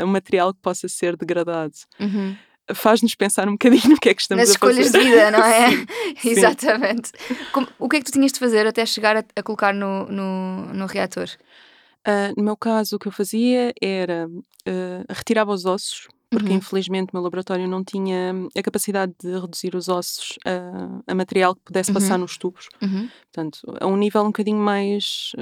[0.00, 2.36] a um material que possa ser degradado Uhum.
[2.74, 4.98] Faz-nos pensar um bocadinho no que é que estamos Nas a escolhas fazer.
[4.98, 5.70] de vida, não é?
[5.76, 5.86] Sim,
[6.18, 6.28] sim.
[6.30, 7.12] Exatamente.
[7.52, 10.06] Como- o que é que tu tinhas de fazer até chegar a, a colocar no,
[10.06, 11.28] no, no reator?
[12.04, 14.28] Ah, no meu caso, o que eu fazia era
[14.66, 16.56] ah, retirava os ossos, porque Uhum.
[16.56, 21.54] infelizmente o meu laboratório não tinha a capacidade de reduzir os ossos a, a material
[21.54, 22.20] que pudesse passar Uhum.
[22.20, 22.68] nos tubos.
[22.80, 23.08] Uhum.
[23.32, 25.32] Portanto, a um nível um bocadinho mais.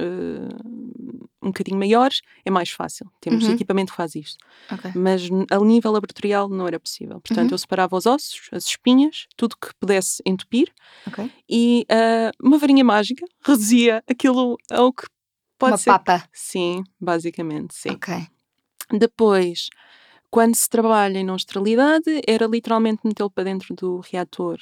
[1.41, 2.09] Um bocadinho maior,
[2.45, 3.11] é mais fácil.
[3.19, 3.51] Temos Uhum.
[3.53, 4.37] equipamento que faz isto.
[4.71, 4.91] Ok.
[4.95, 7.19] Mas a nível laboratorial não era possível.
[7.21, 7.55] Portanto, Uhum.
[7.55, 10.71] eu separava os ossos, as espinhas, tudo que pudesse entupir
[11.07, 11.31] Ok.
[11.49, 15.05] e ah, uma varinha mágica reduzia aquilo ao que
[15.57, 15.89] pode Uma ser.
[15.91, 16.27] papa.
[16.33, 17.89] Sim, basicamente, sim.
[18.91, 19.69] Depois,
[20.29, 24.57] quando se trabalha em não esterilidade, era literalmente metê-lo para dentro do reator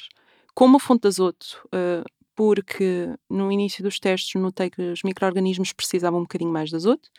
[0.56, 2.04] com uma fonte de azoto, ah,
[2.40, 7.10] porque no início dos testes notei que os micro-organismos precisavam um bocadinho mais de azoto.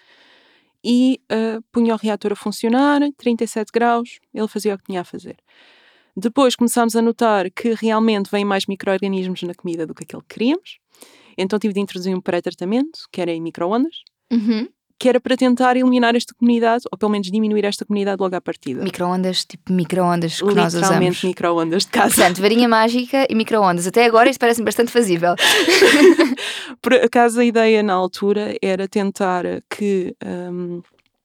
[0.82, 5.04] e uh, punha o reator a funcionar, 37 graus, ele fazia o que tinha a
[5.04, 5.36] fazer.
[6.16, 10.28] Depois começámos a notar que realmente vêm mais micro-organismos na comida do que aquele que
[10.38, 10.78] queríamos.
[11.36, 14.02] Então tive de introduzir um pré-tratamento, que era em micro-ondas,
[14.32, 14.68] Uhum.
[15.00, 18.40] Que era para tentar eliminar esta comunidade, ou pelo menos diminuir esta comunidade logo à
[18.40, 18.84] partida.
[18.84, 20.74] Micro-ondas, tipo micro-ondas que nós usamos.
[20.74, 22.14] Literalmente micro-ondas de casa.
[22.14, 23.86] Portanto, varinha mágica e micro-ondas.
[23.86, 25.34] Até agora isto parece-me bastante fazível.
[26.82, 30.82] Por acaso a ideia na altura era tentar que hum,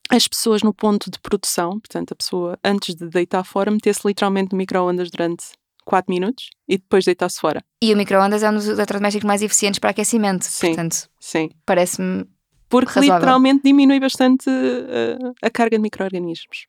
[0.08, 4.52] as pessoas no ponto de produção, portanto a pessoa antes de deitar fora, metesse literalmente
[4.52, 5.44] no micro-ondas durante
[5.84, 7.62] 4 minutos e depois deitasse fora.
[7.82, 10.44] E o micro-ondas é um dos eletrodomésticos mais eficientes para aquecimento.
[10.44, 10.68] Sim.
[10.68, 11.50] Portanto, Sim.
[11.64, 12.26] parece-me.
[12.68, 13.14] Porque Razoável.
[13.14, 16.66] literalmente diminui bastante uh, a carga de micro-organismos.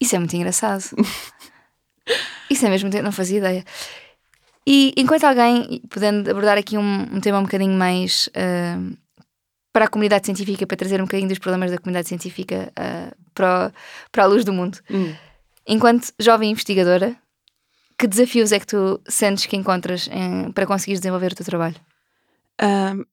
[0.00, 0.84] Isso é muito engraçado.
[2.50, 3.64] Isso é mesmo, não fazia ideia.
[4.66, 8.78] E enquanto alguém, podendo abordar aqui um, um tema um bocadinho mais ah,
[9.72, 13.68] para a comunidade científica, para trazer um bocadinho dos problemas da comunidade científica ah, para,
[13.68, 13.72] o-
[14.12, 14.78] para a luz do mundo.
[14.90, 15.14] Hum.
[15.66, 17.16] Enquanto jovem investigadora,
[17.98, 21.76] que desafios é que tu sentes que encontras em- para conseguires desenvolver o teu trabalho?
[22.60, 23.04] Ahm,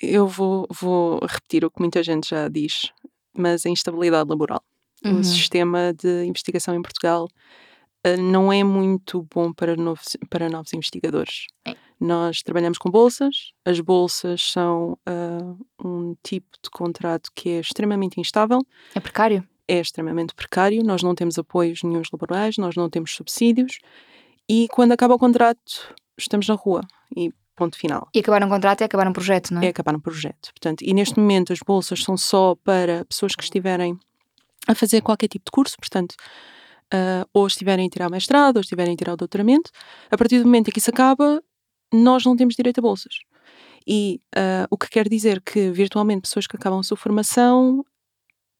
[0.00, 2.92] eu vou, vou repetir o que muita gente já diz,
[3.36, 4.62] mas a instabilidade laboral.
[5.04, 5.20] Uhum.
[5.20, 7.28] O sistema de investigação em Portugal
[8.04, 11.46] ah, não é muito bom para novos, para novos investigadores.
[11.66, 11.74] É.
[11.98, 18.20] Nós trabalhamos com bolsas, as bolsas são ah, um tipo de contrato que é extremamente
[18.20, 18.60] instável,
[18.94, 19.46] É precário?
[19.68, 23.78] é extremamente precário, nós não temos apoios nenhuns laborais, nós não temos subsídios
[24.48, 26.82] e quando acaba o contrato estamos na rua
[27.16, 28.08] e ponto final.
[28.14, 29.68] E acabar um contrato é acabar um projeto, não É é?
[29.70, 30.50] acabar um projeto.
[30.52, 33.98] Portanto, e neste momento as bolsas são só para pessoas que estiverem
[34.68, 36.14] a fazer qualquer tipo de curso, portanto,
[36.92, 39.70] ah, ou estiverem a tirar mestrado, ou estiverem a tirar o doutoramento.
[40.10, 41.42] A partir do momento em que isso acaba,
[41.92, 43.14] nós não temos direito a bolsas.
[43.86, 47.84] E ah, o que quer dizer que, virtualmente, pessoas que acabam a sua formação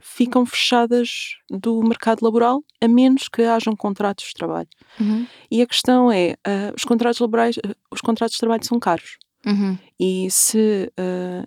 [0.06, 4.68] ficam fechadas do mercado laboral, a menos que hajam contratos de trabalho.
[5.00, 5.26] Uhum.
[5.50, 9.18] E a questão é, ah, os contratos laborais, ah, os contratos de trabalho são caros.
[9.44, 9.76] Uhum.
[9.98, 11.46] E se ah,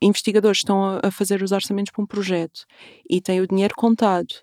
[0.00, 2.64] investigadores estão a, a fazer os orçamentos para um projeto
[3.08, 4.34] e têm o dinheiro contado,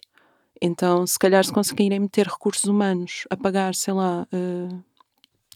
[0.61, 4.79] então se calhar se conseguirem meter recursos humanos a pagar, sei lá, ah,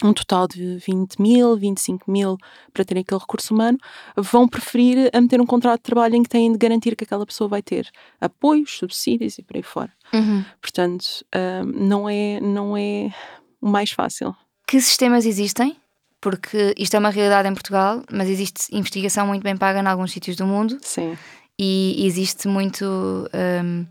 [0.02, 2.38] um total de 20 mil, 25 mil
[2.74, 3.78] para terem aquele recurso humano,
[4.18, 7.26] vão preferir a meter um contrato de trabalho em que têm de garantir que aquela
[7.26, 9.92] pessoa vai ter apoios, subsídios e por aí fora.
[10.14, 10.44] Uhum.
[10.62, 13.14] Portanto, ah, não, é, não é
[13.62, 14.36] o mais fácil.
[14.68, 15.78] Que sistemas existem?
[16.20, 20.12] Porque isto é uma realidade em Portugal, mas existe investigação muito bem paga em alguns
[20.12, 21.18] sítios do mundo Sim.
[21.60, 23.86] e existe muito, hum,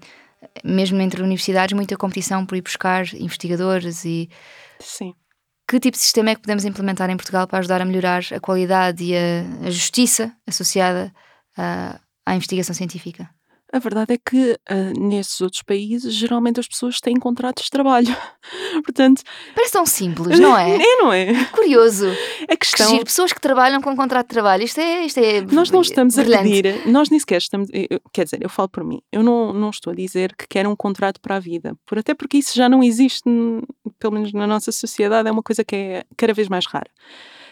[0.64, 4.30] mesmo entre universidades, muita competição por ir buscar investigadores e
[4.80, 5.14] Sim.
[5.72, 8.40] Que tipo de sistema é que podemos implementar em Portugal para ajudar a melhorar a
[8.40, 11.12] qualidade e a, justiça associada
[11.56, 13.30] à, à investigação científica?
[13.72, 18.14] A verdade é que ah, nesses outros países geralmente as pessoas têm contratos de trabalho.
[18.84, 19.22] Portanto,
[19.54, 20.76] Parece tão simples, não é?
[20.76, 21.44] é, não é?
[21.46, 22.06] Curioso.
[22.44, 22.90] A Que questão.
[22.90, 24.62] giro, pessoas que trabalham com contrato de trabalho.
[24.64, 25.06] Isto é.
[25.06, 26.50] Isto é Nós não estamos a brilhante.
[26.62, 29.70] pedir, nós nem sequer estamos, eu- quer dizer, eu falo por mim, eu não, não
[29.70, 32.68] estou a dizer que quero um contrato para a vida, por, até porque isso já
[32.68, 33.22] não existe,
[33.98, 36.90] pelo menos na nossa sociedade, é uma coisa que é cada vez mais rara.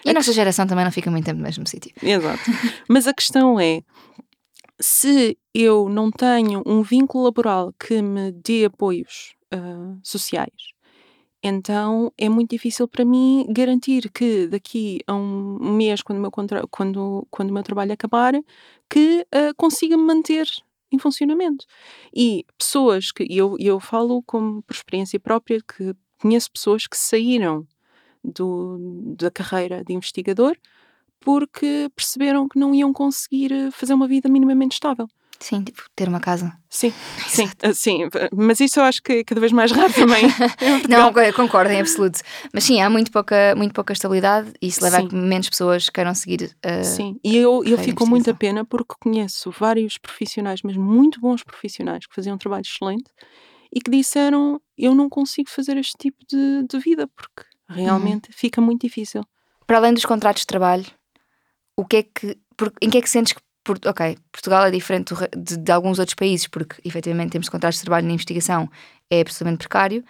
[0.05, 1.93] E a nossa geração também não fica muito tempo no mesmo sítio.
[2.03, 2.41] Exato.
[2.89, 3.83] Mas a questão é:
[4.81, 10.73] se eu não tenho um vínculo laboral que me dê apoios ah, sociais,
[11.43, 16.31] então é muito difícil para mim garantir que daqui a um mês, quando o meu,
[16.71, 18.35] quando, quando meu trabalho acabar,
[18.89, 20.47] que ah, consiga me manter
[20.93, 21.65] em funcionamento.
[22.15, 27.67] E pessoas que, eu, eu falo como por experiência própria, que conheço pessoas que saíram
[28.23, 28.79] do,
[29.17, 30.57] da carreira de investigador
[31.21, 35.07] porque perceberam que não iam conseguir eh, fazer uma vida minimamente estável.
[35.41, 36.53] Sim, tipo, ter uma casa.
[36.69, 36.93] Sim,
[37.27, 40.25] sim, ah, sim, mas isso eu acho que é cada vez mais raro também.
[40.87, 42.21] Não, concordo em absoluto.
[42.53, 45.09] Mas sim, há muito pouca, muito pouca estabilidade e isso leva a Sim.
[45.09, 46.55] que menos pessoas queiram seguir.
[46.65, 51.19] uh, Sim, e eu, eu fico com muita pena porque conheço vários profissionais, mas muito
[51.21, 53.11] bons profissionais, que faziam um trabalho excelente
[53.75, 58.61] e que disseram: Eu não consigo fazer este tipo de, de vida porque realmente fica
[58.61, 59.25] muito difícil.
[59.67, 60.85] Para além dos contratos de trabalho,
[61.81, 62.37] o que é que.
[62.57, 63.41] por- em que é que sentes que.
[63.89, 68.07] ok, Portugal é diferente de, de alguns outros países, porque efetivamente temos contratos de trabalho
[68.07, 68.69] na investigação,
[69.11, 70.05] é absolutamente precário,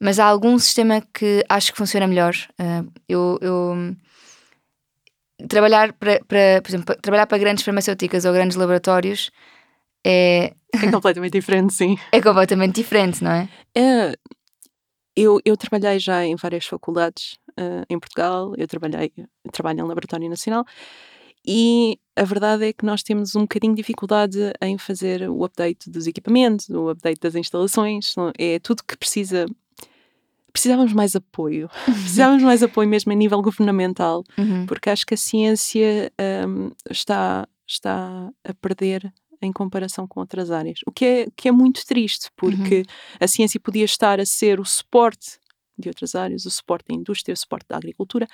[0.00, 2.34] mas há algum sistema que acho que funciona melhor.
[2.60, 3.38] Uh, eu.
[3.40, 3.96] eu-
[5.48, 9.32] Trabalhar para, para, por exemplo, trabalhar para grandes farmacêuticas ou grandes laboratórios
[10.06, 11.96] é, É completamente diferente, sim.
[12.12, 13.48] é completamente diferente, não é?
[13.76, 14.14] É,
[15.16, 19.88] eu, eu trabalhei já em várias faculdades eh, em Portugal, eu trabalhei eu trabalho em
[19.88, 20.64] laboratório nacional
[21.46, 25.90] E a verdade é que nós temos um bocadinho de dificuldade em fazer o update
[25.90, 29.44] dos equipamentos, o update das instalações, é tudo que precisa.
[30.52, 34.66] Precisávamos mais apoio, precisávamos mais apoio mesmo a nível governamental, Uhum.
[34.66, 36.12] porque acho que a ciência
[36.48, 39.12] hum, está, está a perder
[39.42, 42.84] em comparação com outras áreas, o que é, que é muito triste, porque
[43.20, 45.38] a ciência podia estar a ser o suporte
[45.78, 48.26] de outras áreas, o suporte da indústria, o suporte da agricultura,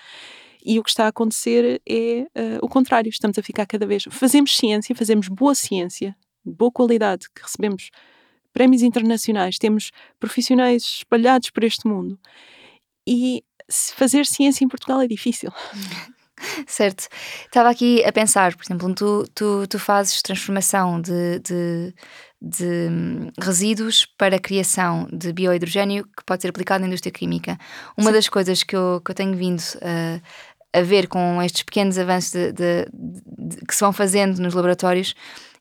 [0.65, 3.09] e o que está a acontecer é eh, o contrário.
[3.09, 4.05] Estamos a ficar cada vez.
[4.11, 7.91] Fazemos ciência, fazemos boa ciência, boa qualidade, que recebemos
[8.53, 12.19] prémios internacionais, temos profissionais espalhados por este mundo.
[13.07, 13.43] E
[13.95, 15.51] fazer ciência em Portugal é difícil.
[16.67, 17.09] Certo.
[17.45, 21.95] Estava aqui a pensar, por exemplo, tu, tu, tu fazes transformação de, de,
[22.41, 27.59] de hum, resíduos para a criação de biohidrogênio que pode ser aplicado na indústria química.
[27.97, 31.99] Uma das coisas que eu, que eu tenho vindo a, a ver com estes pequenos
[31.99, 32.87] avanços de- de-
[33.67, 35.15] que se vão fazendo nos laboratórios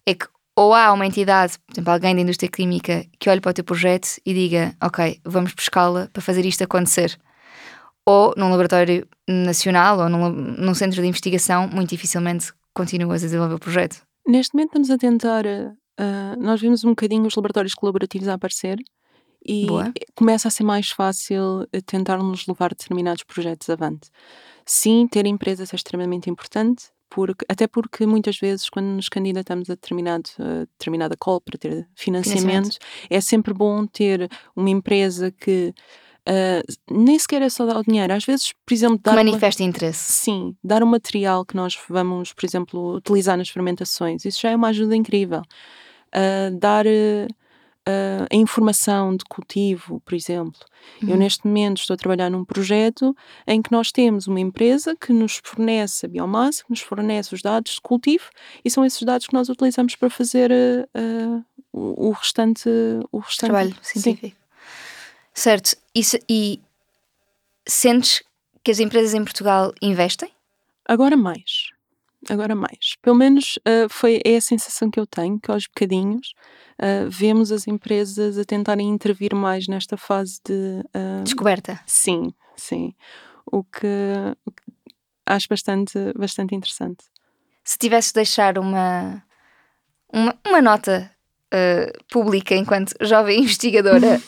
[0.06, 3.52] é que ou há uma entidade, por exemplo, alguém da indústria química que olhe para
[3.52, 7.18] o teu projeto e diga, ok, vamos buscá-la para fazer isto acontecer
[8.10, 13.54] ou num laboratório nacional ou num, num centro de investigação, muito dificilmente continuas a desenvolver
[13.54, 14.02] o projeto.
[14.28, 15.46] Neste momento estamos a tentar.
[15.46, 18.80] eh, nós vimos um bocadinho os laboratórios colaborativos a aparecer
[19.46, 19.94] e Boa.
[20.16, 24.10] começa a ser mais fácil eh, tentarmos levar determinados projetos avante.
[24.66, 29.74] Sim, ter empresas é extremamente importante, porque, até porque muitas vezes, quando nos candidatamos a
[29.74, 32.78] determinado, a determinada call para ter financiamento,
[33.10, 35.74] é sempre bom ter uma empresa que
[36.30, 36.62] eh,
[36.92, 38.14] nem sequer é só dar o dinheiro.
[38.14, 40.14] Às vezes, por exemplo, dar uma- manifesta interesse.
[40.14, 44.56] Sim, dar o material que nós vamos, por exemplo, utilizar nas fermentações, isso já é
[44.56, 45.42] uma ajuda incrível.
[46.12, 46.86] Ah, dar
[47.86, 50.60] ah, a informação de cultivo, por exemplo.
[51.02, 51.18] Eu, Uhum.
[51.18, 53.16] neste momento, estou a trabalhar num projeto
[53.48, 57.42] em que nós temos uma empresa que nos fornece a biomassa, que nos fornece os
[57.42, 58.26] dados de cultivo,
[58.64, 61.42] e são esses dados que nós utilizamos para fazer ah, ah,
[61.74, 62.70] o, o restante.
[63.12, 64.16] O restante Trabalho Sim.
[65.34, 65.76] Certo.
[65.96, 66.62] E, se- e
[67.68, 68.24] sentes
[68.64, 70.30] que as empresas em Portugal investem?
[70.88, 71.70] Agora mais.
[72.30, 72.96] Agora mais.
[73.02, 76.34] Pelo menos ah, foi, é a sensação que eu tenho, que aos bocadinhos
[76.78, 80.84] ah, vemos as empresas a tentarem intervir mais nesta fase de.
[80.94, 81.80] ah, Descoberta.
[81.86, 82.94] sim, sim.
[83.52, 83.88] O que,
[84.46, 84.64] o que
[85.26, 87.06] acho bastante, bastante interessante.
[87.64, 89.24] Se tivesses de deixar uma,
[90.12, 91.10] uma, uma nota
[91.52, 94.22] eh, pública enquanto jovem investigadora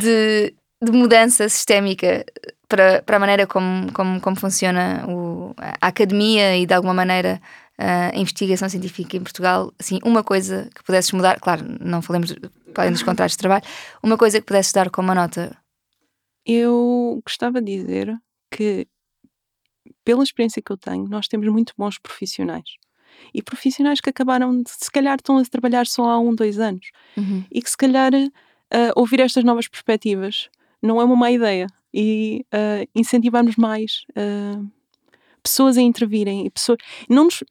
[0.00, 2.24] de, de mudança sistémica
[2.68, 7.40] para, para a maneira como, como, como funciona o- a academia e de alguma maneira
[7.78, 12.34] a investigação científica em Portugal, assim, uma coisa que pudesses mudar, claro, não falemos
[12.74, 13.64] além dos contratos de trabalho,
[14.02, 15.56] uma coisa que pudesses dar como uma nota.
[16.44, 18.16] Eu gostava de dizer
[18.50, 18.86] que,
[20.04, 22.64] pela experiência que eu tenho, nós temos muito bons profissionais.
[23.34, 26.86] E profissionais que acabaram de, se calhar, estão a trabalhar só há um, dois anos.
[27.50, 28.12] e que se calhar
[28.72, 30.48] ah, ouvir estas novas perspectivas.
[30.82, 31.66] Não é uma má ideia.
[31.92, 34.62] E ah, incentivarmos mais ah,
[35.42, 37.44] pessoas a intervirem e pessoas não nos-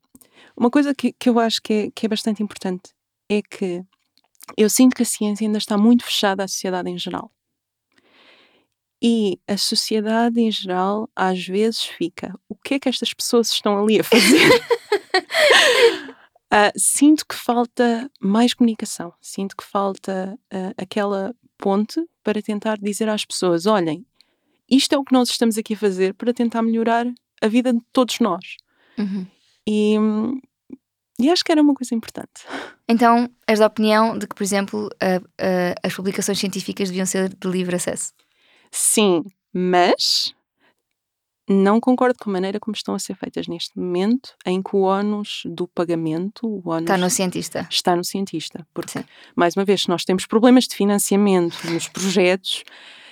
[0.57, 2.91] uma coisa que, que eu acho que é, que é bastante importante
[3.29, 3.81] é que
[4.57, 7.31] eu sinto que a ciência ainda está muito fechada à sociedade em geral.
[9.01, 12.33] E a sociedade em geral às vezes fica.
[12.47, 14.39] O que é que estas pessoas estão ali a fazer
[16.57, 23.09] Ah, sinto que falta mais comunicação, sinto que falta ah, aquela ponte para tentar dizer
[23.09, 24.05] às pessoas: olhem,
[24.69, 27.05] isto é o que nós estamos aqui a fazer para tentar melhorar
[27.41, 28.55] a vida de todos nós.
[28.97, 29.27] Uhum.
[29.67, 29.95] E,
[31.19, 32.45] e acho que era uma coisa importante.
[32.87, 37.29] Então, és da opinião de que, por exemplo, a- a- as publicações científicas deviam ser
[37.29, 38.13] de livre acesso?
[38.71, 40.33] Sim, mas
[41.47, 44.81] não concordo com a maneira como estão a ser feitas neste momento, em que o
[44.81, 47.67] ónus do pagamento, Está no cientista.
[47.69, 48.65] está no cientista.
[48.73, 49.05] Porque, Sim.
[49.35, 52.63] mais uma vez, se nós temos problemas de financiamento nos projetos,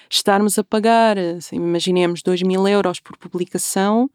[0.10, 4.10] estarmos a pagar, assim, imaginemos, 2 mil euros por publicação,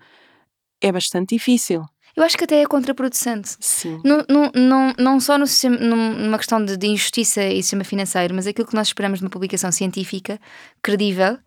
[0.81, 1.85] é bastante difícil.
[2.16, 3.57] Eu acho que até é contraproducente.
[3.61, 4.01] Sim.
[4.05, 8.35] Não, não, não, não só no sistema, numa questão de, de injustiça e sistema financeiro,
[8.35, 10.41] mas aquilo que nós esperamos de uma publicação científica
[10.83, 11.39] credível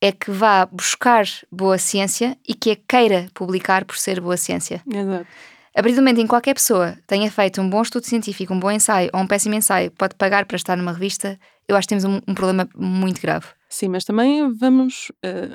[0.00, 4.82] é que vá buscar boa ciência e que a queira publicar por ser boa ciência.
[4.92, 5.26] Exato.
[5.74, 8.58] A partir do momento em que qualquer pessoa tenha feito um bom estudo científico, um
[8.60, 11.38] bom ensaio ou um péssimo ensaio, pode pagar para estar numa revista,
[11.68, 13.46] eu acho que temos um, um problema muito grave.
[13.68, 15.12] Sim, mas também vamos.
[15.22, 15.54] eh,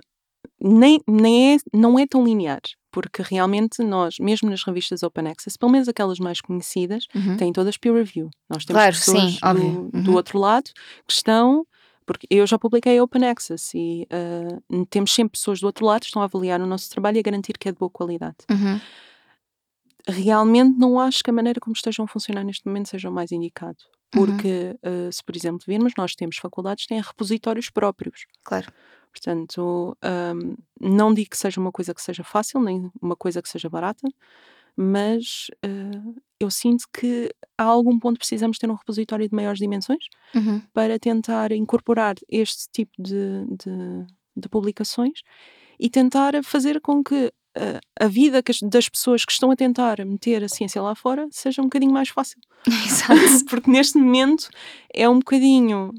[0.63, 2.61] nem, nem é, não é tão linear,
[2.91, 7.35] porque realmente nós, mesmo nas revistas Open Access, pelo menos aquelas mais conhecidas, Uhum.
[7.37, 8.29] têm todas peer review.
[8.49, 9.89] Nós temos Claro, pessoas sim, do, óbvio.
[9.91, 10.15] do Uhum.
[10.17, 10.69] outro lado
[11.07, 11.65] que estão.
[12.05, 16.07] Porque eu já publiquei Open Access e eh, temos sempre pessoas do outro lado que
[16.07, 18.37] estão a avaliar o nosso trabalho e a garantir que é de boa qualidade.
[18.49, 18.79] Uhum.
[20.07, 23.31] realmente não acho que a maneira como estejam a funcionar neste momento seja o mais
[23.31, 23.77] indicado.
[24.11, 28.25] Porque, uh, se por exemplo virmos, nós temos faculdades que têm repositórios próprios.
[28.43, 28.67] Claro.
[29.11, 33.49] Portanto, um, não digo que seja uma coisa que seja fácil, nem uma coisa que
[33.49, 34.07] seja barata,
[34.75, 40.03] mas uh, eu sinto que a algum ponto precisamos ter um repositório de maiores dimensões
[40.33, 40.61] Uhum.
[40.73, 44.05] para tentar incorporar este tipo de, de,
[44.35, 45.19] de publicações
[45.79, 47.25] e tentar fazer com que
[47.57, 50.95] uh, a vida que as- das pessoas que estão a tentar meter a ciência lá
[50.95, 52.39] fora seja um bocadinho mais fácil.
[52.85, 53.45] Exato.
[53.49, 54.49] Porque neste momento
[54.93, 55.93] é um bocadinho.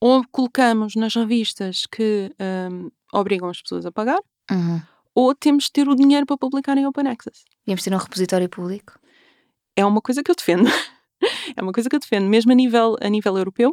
[0.00, 2.30] Ou colocamos nas revistas que
[2.70, 4.18] um, obrigam as pessoas a pagar,
[4.50, 4.82] Uhum.
[5.14, 7.42] ou temos de ter o dinheiro para publicar em Open Access.
[7.66, 8.98] Devíamos ter um repositório público.
[9.76, 10.68] É uma coisa que eu defendo.
[11.56, 13.72] é uma coisa que eu defendo, mesmo a nível, a nível europeu.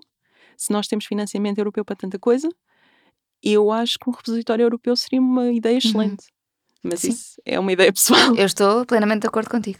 [0.58, 2.50] Se nós temos financiamento europeu para tanta coisa,
[3.44, 6.28] eu acho que um repositório europeu seria uma ideia excelente.
[6.84, 7.10] Mas Sim.
[7.10, 8.36] isso é uma ideia pessoal.
[8.36, 9.80] Eu estou plenamente de acordo contigo.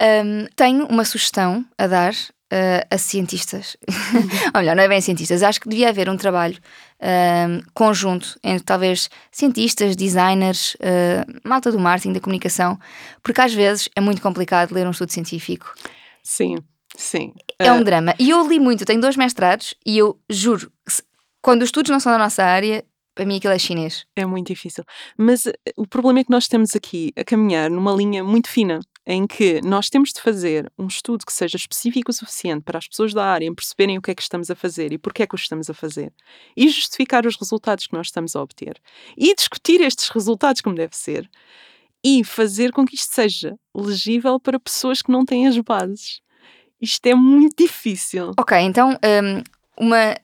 [0.00, 2.14] Um, tenho uma sugestão a dar
[2.52, 3.76] uh, a cientistas.
[4.54, 5.42] Ou melhor, não é bem cientistas.
[5.42, 6.56] Acho que devia haver um trabalho
[7.00, 12.78] um, conjunto entre talvez cientistas, designers, uh, malta do marketing, da comunicação,
[13.22, 15.74] porque às vezes é muito complicado ler um estudo científico.
[16.22, 16.58] Sim,
[16.96, 17.32] sim.
[17.58, 18.14] É um drama.
[18.18, 20.70] E eu li muito, eu tenho dois mestrados e eu juro,
[21.42, 22.84] quando os estudos não são da nossa área,
[23.14, 24.04] para mim aquilo é chinês.
[24.14, 24.84] É muito difícil.
[25.16, 28.78] Mas eh, o problema é que nós estamos aqui a caminhar numa linha muito fina,
[29.06, 32.88] em que nós temos de fazer um estudo que seja específico o suficiente para as
[32.88, 35.34] pessoas da área perceberem o que é que estamos a fazer e porque é que
[35.34, 36.12] o estamos a fazer,
[36.56, 38.80] e justificar os resultados que nós estamos a obter,
[39.16, 41.30] e discutir estes resultados como deve ser,
[42.02, 46.20] e fazer com que isto seja legível para pessoas que não têm as bases.
[46.80, 48.32] Isto é muito difícil.
[48.38, 49.42] Ok, então, hum,
[49.78, 50.16] uma,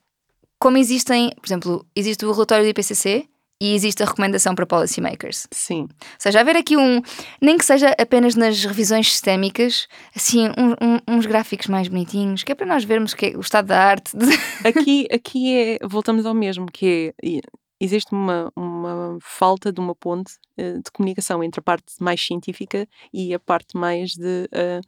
[0.59, 3.29] como existem, por exemplo, existe o relatório do IPCC
[3.63, 5.47] e existe a recomendação para policymakers.
[5.53, 5.83] Sim.
[5.83, 5.89] Ou
[6.19, 7.01] seja, haver aqui um,
[7.41, 9.87] nem que seja apenas nas revisões sistémicas,
[10.17, 13.41] assim, um- um- uns gráficos mais bonitinhos, que é para nós vermos que é o
[13.41, 14.11] estado da arte.
[14.67, 17.41] aqui, aqui é, voltamos ao mesmo, que é,
[17.81, 22.87] existe uma, uma falta de uma ponte eh, de comunicação entre a parte mais científica
[23.13, 24.81] e a parte mais de a-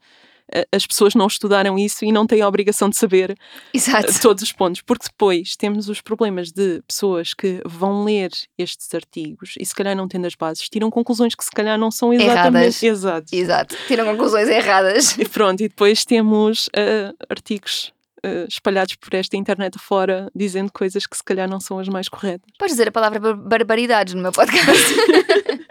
[0.73, 3.35] as pessoas não estudaram isso e não têm a obrigação de saber eh,
[3.73, 4.21] Exato.
[4.21, 9.55] todos os pontos, porque depois temos os problemas de pessoas que vão ler estes artigos
[9.59, 12.33] e se calhar não tendo as bases, tiram conclusões que se calhar não são Erradas.
[12.33, 13.33] exatamente exatos.
[13.33, 13.77] Exato.
[13.89, 15.17] Tiram conclusões erradas.
[15.19, 17.93] E pronto, e depois temos eh, artigos
[18.23, 22.09] eh, espalhados por esta internet afora dizendo coisas que se calhar não são as mais
[22.09, 22.47] corretas.
[22.59, 24.95] Podes dizer a palavra bar- barbaridades no meu podcast.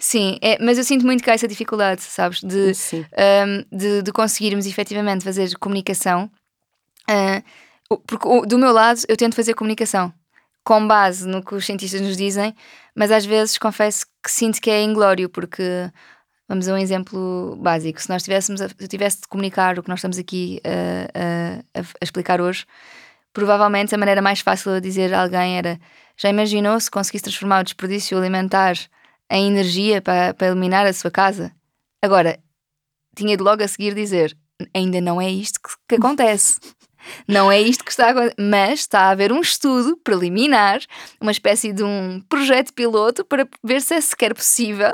[0.00, 2.40] Sim, é, mas eu sinto muito que há essa dificuldade, sabes?
[2.42, 6.30] De, um, de, de conseguirmos efetivamente fazer comunicação.
[7.08, 7.42] ah,
[7.90, 10.12] o- porque o- do meu lado eu tento fazer comunicação
[10.64, 12.54] com base no que os cientistas nos dizem,
[12.94, 15.62] mas às vezes confesso que sinto que é inglório, porque
[16.48, 18.02] vamos a um exemplo básico.
[18.02, 21.60] Se nós tivéssemos, a- se eu tivesse de comunicar o que nós estamos aqui ah,
[21.74, 22.64] a- a, a explicar hoje,
[23.32, 25.78] provavelmente a maneira mais fácil de dizer a alguém era:
[26.16, 28.74] já imaginou se conseguisse transformar o desperdício alimentar
[29.30, 31.52] em energia para, para eliminar a sua casa?
[32.02, 32.38] Agora,
[33.16, 34.36] tinha de logo a seguir dizer:
[34.74, 36.60] ainda não é isto que, que acontece.
[37.28, 38.34] Não é isto que está a acontecer.
[38.36, 40.80] Mas está a haver um estudo preliminar,
[41.20, 44.92] uma espécie de um projeto piloto para ver se é sequer possível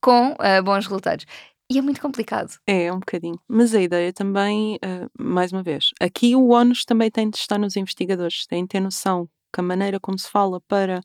[0.00, 1.26] com ah, bons resultados.
[1.70, 2.58] E é muito complicado.
[2.66, 3.38] É, é um bocadinho.
[3.48, 7.58] Mas a ideia também, eh, mais uma vez, aqui o ONUS também tem de estar
[7.58, 11.00] nos investigadores, tem de ter noção que a maneira como se fala para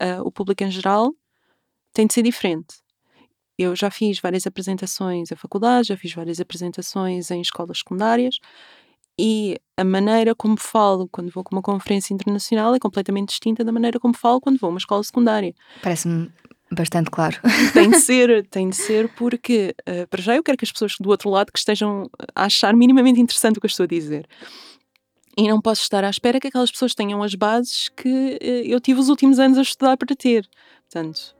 [0.00, 1.14] eh, o público em geral
[1.92, 2.76] tem de ser diferente.
[3.58, 8.38] Eu já fiz várias apresentações à faculdade, já fiz várias apresentações em escolas secundárias
[9.18, 13.70] e a maneira como falo quando vou com uma conferência internacional é completamente distinta da
[13.70, 15.54] maneira como falo quando vou a uma escola secundária.
[15.82, 16.32] Parece-me
[16.70, 17.38] bastante claro.
[17.72, 20.94] Tem de ser, tem de ser porque, eh, para já, eu quero que as pessoas
[20.98, 24.26] do outro lado que estejam a achar minimamente interessante o que eu estou a dizer.
[25.36, 28.80] E não posso estar à espera que aquelas pessoas tenham as bases que eh, eu
[28.80, 30.48] tive os últimos anos a estudar para ter.
[30.90, 31.34] Portanto,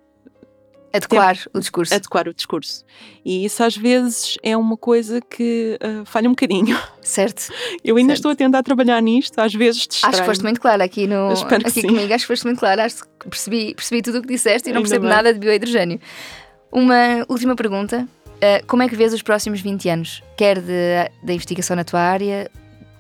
[0.93, 1.95] Adequar o discurso.
[1.95, 2.85] adequar o discurso.
[3.25, 6.79] E isso às vezes é uma coisa que eh, falha um bocadinho.
[7.01, 7.49] Certo?
[7.83, 8.19] Eu ainda Certo.
[8.19, 11.31] estou a tentar trabalhar nisto, às vezes distrai Acho que foste muito clara aqui, no,
[11.33, 12.13] aqui comigo.
[12.13, 12.85] Acho que foste muito clara.
[12.85, 15.15] Acho que percebi, percebi tudo o que disseste e não Ainda percebo bem.
[15.17, 15.99] nada de biohidrogênio.
[16.71, 18.07] Uma última pergunta.
[18.37, 20.23] Uh, como é que vês os próximos 20 anos?
[20.37, 22.51] Quer de- da investigação na tua área,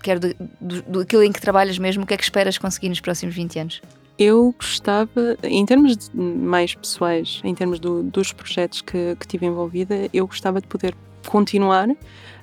[0.02, 2.88] quer do, do, do- aquilo em que trabalhas mesmo, o que é que esperas conseguir
[2.88, 3.82] nos próximos 20 anos?
[4.18, 10.08] Eu gostava, em termos mais pessoais, em termos do- dos projetos que, que tive envolvida,
[10.12, 10.94] eu gostava de poder
[11.26, 11.88] continuar,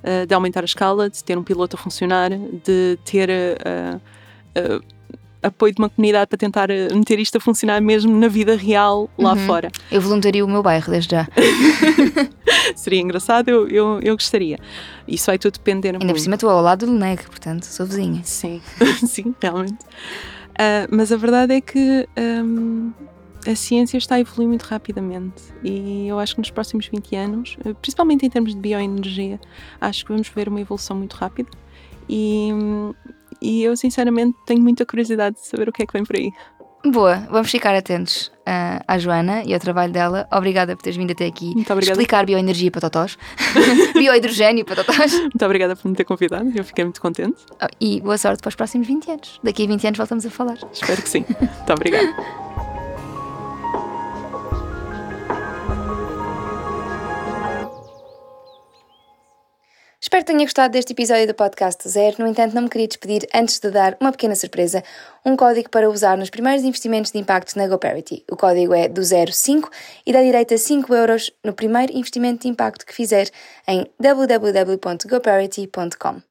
[0.03, 3.99] eh, de aumentar a escala, de ter um piloto a funcionar, de ter eh,
[4.55, 4.79] eh,
[5.43, 9.33] apoio de uma comunidade para tentar meter isto a funcionar mesmo na vida real lá
[9.33, 9.45] Uhum.
[9.47, 9.71] fora.
[9.91, 11.27] Eu voluntario o meu bairro desde já.
[12.75, 14.57] Seria engraçado, eu, eu, eu gostaria.
[15.07, 16.15] Isso vai tudo depender Ainda muito.
[16.15, 18.21] por cima estou ao lado do Leneg, portanto sou vizinha.
[18.23, 18.61] Sim,
[19.07, 19.77] sim, realmente.
[20.59, 22.91] Ah, mas a verdade é que hum,
[23.47, 27.57] a ciência está a evoluir muito rapidamente e eu acho que nos próximos 20 anos,
[27.81, 29.39] principalmente em termos de bioenergia,
[29.79, 31.49] acho que vamos ver uma evolução muito rápida
[32.09, 32.93] e, hum,
[33.41, 36.29] e eu sinceramente tenho muita curiosidade de saber o que é que vem por aí.
[36.85, 40.27] Boa, vamos ficar atentos ah, à Joana e ao trabalho dela.
[40.31, 41.53] Obrigada por teres vindo até aqui
[41.91, 43.15] explicar bioenergia para totós,
[43.93, 45.13] biohidrogênio para totós.
[45.13, 47.37] Muito obrigada por me ter convidado, eu fiquei muito contente.
[47.61, 49.39] Oh, E boa sorte para os próximos 20 anos.
[49.43, 50.57] Daqui a 20 anos voltamos a falar.
[50.73, 51.25] Espero que sim.
[51.39, 52.39] Muito obrigada.
[60.09, 62.15] Espero que tenha gostado deste episódio do Podcast Zero.
[62.17, 64.83] No entanto, não me queria despedir antes de dar uma pequena surpresa:
[65.23, 68.25] um código para usar nos primeiros investimentos de impacto na GoParity.
[68.31, 69.69] O código é do 05
[70.07, 73.29] e dá direito a 5 euros no primeiro investimento de impacto que fizer
[73.67, 76.28] em www.goparity.com.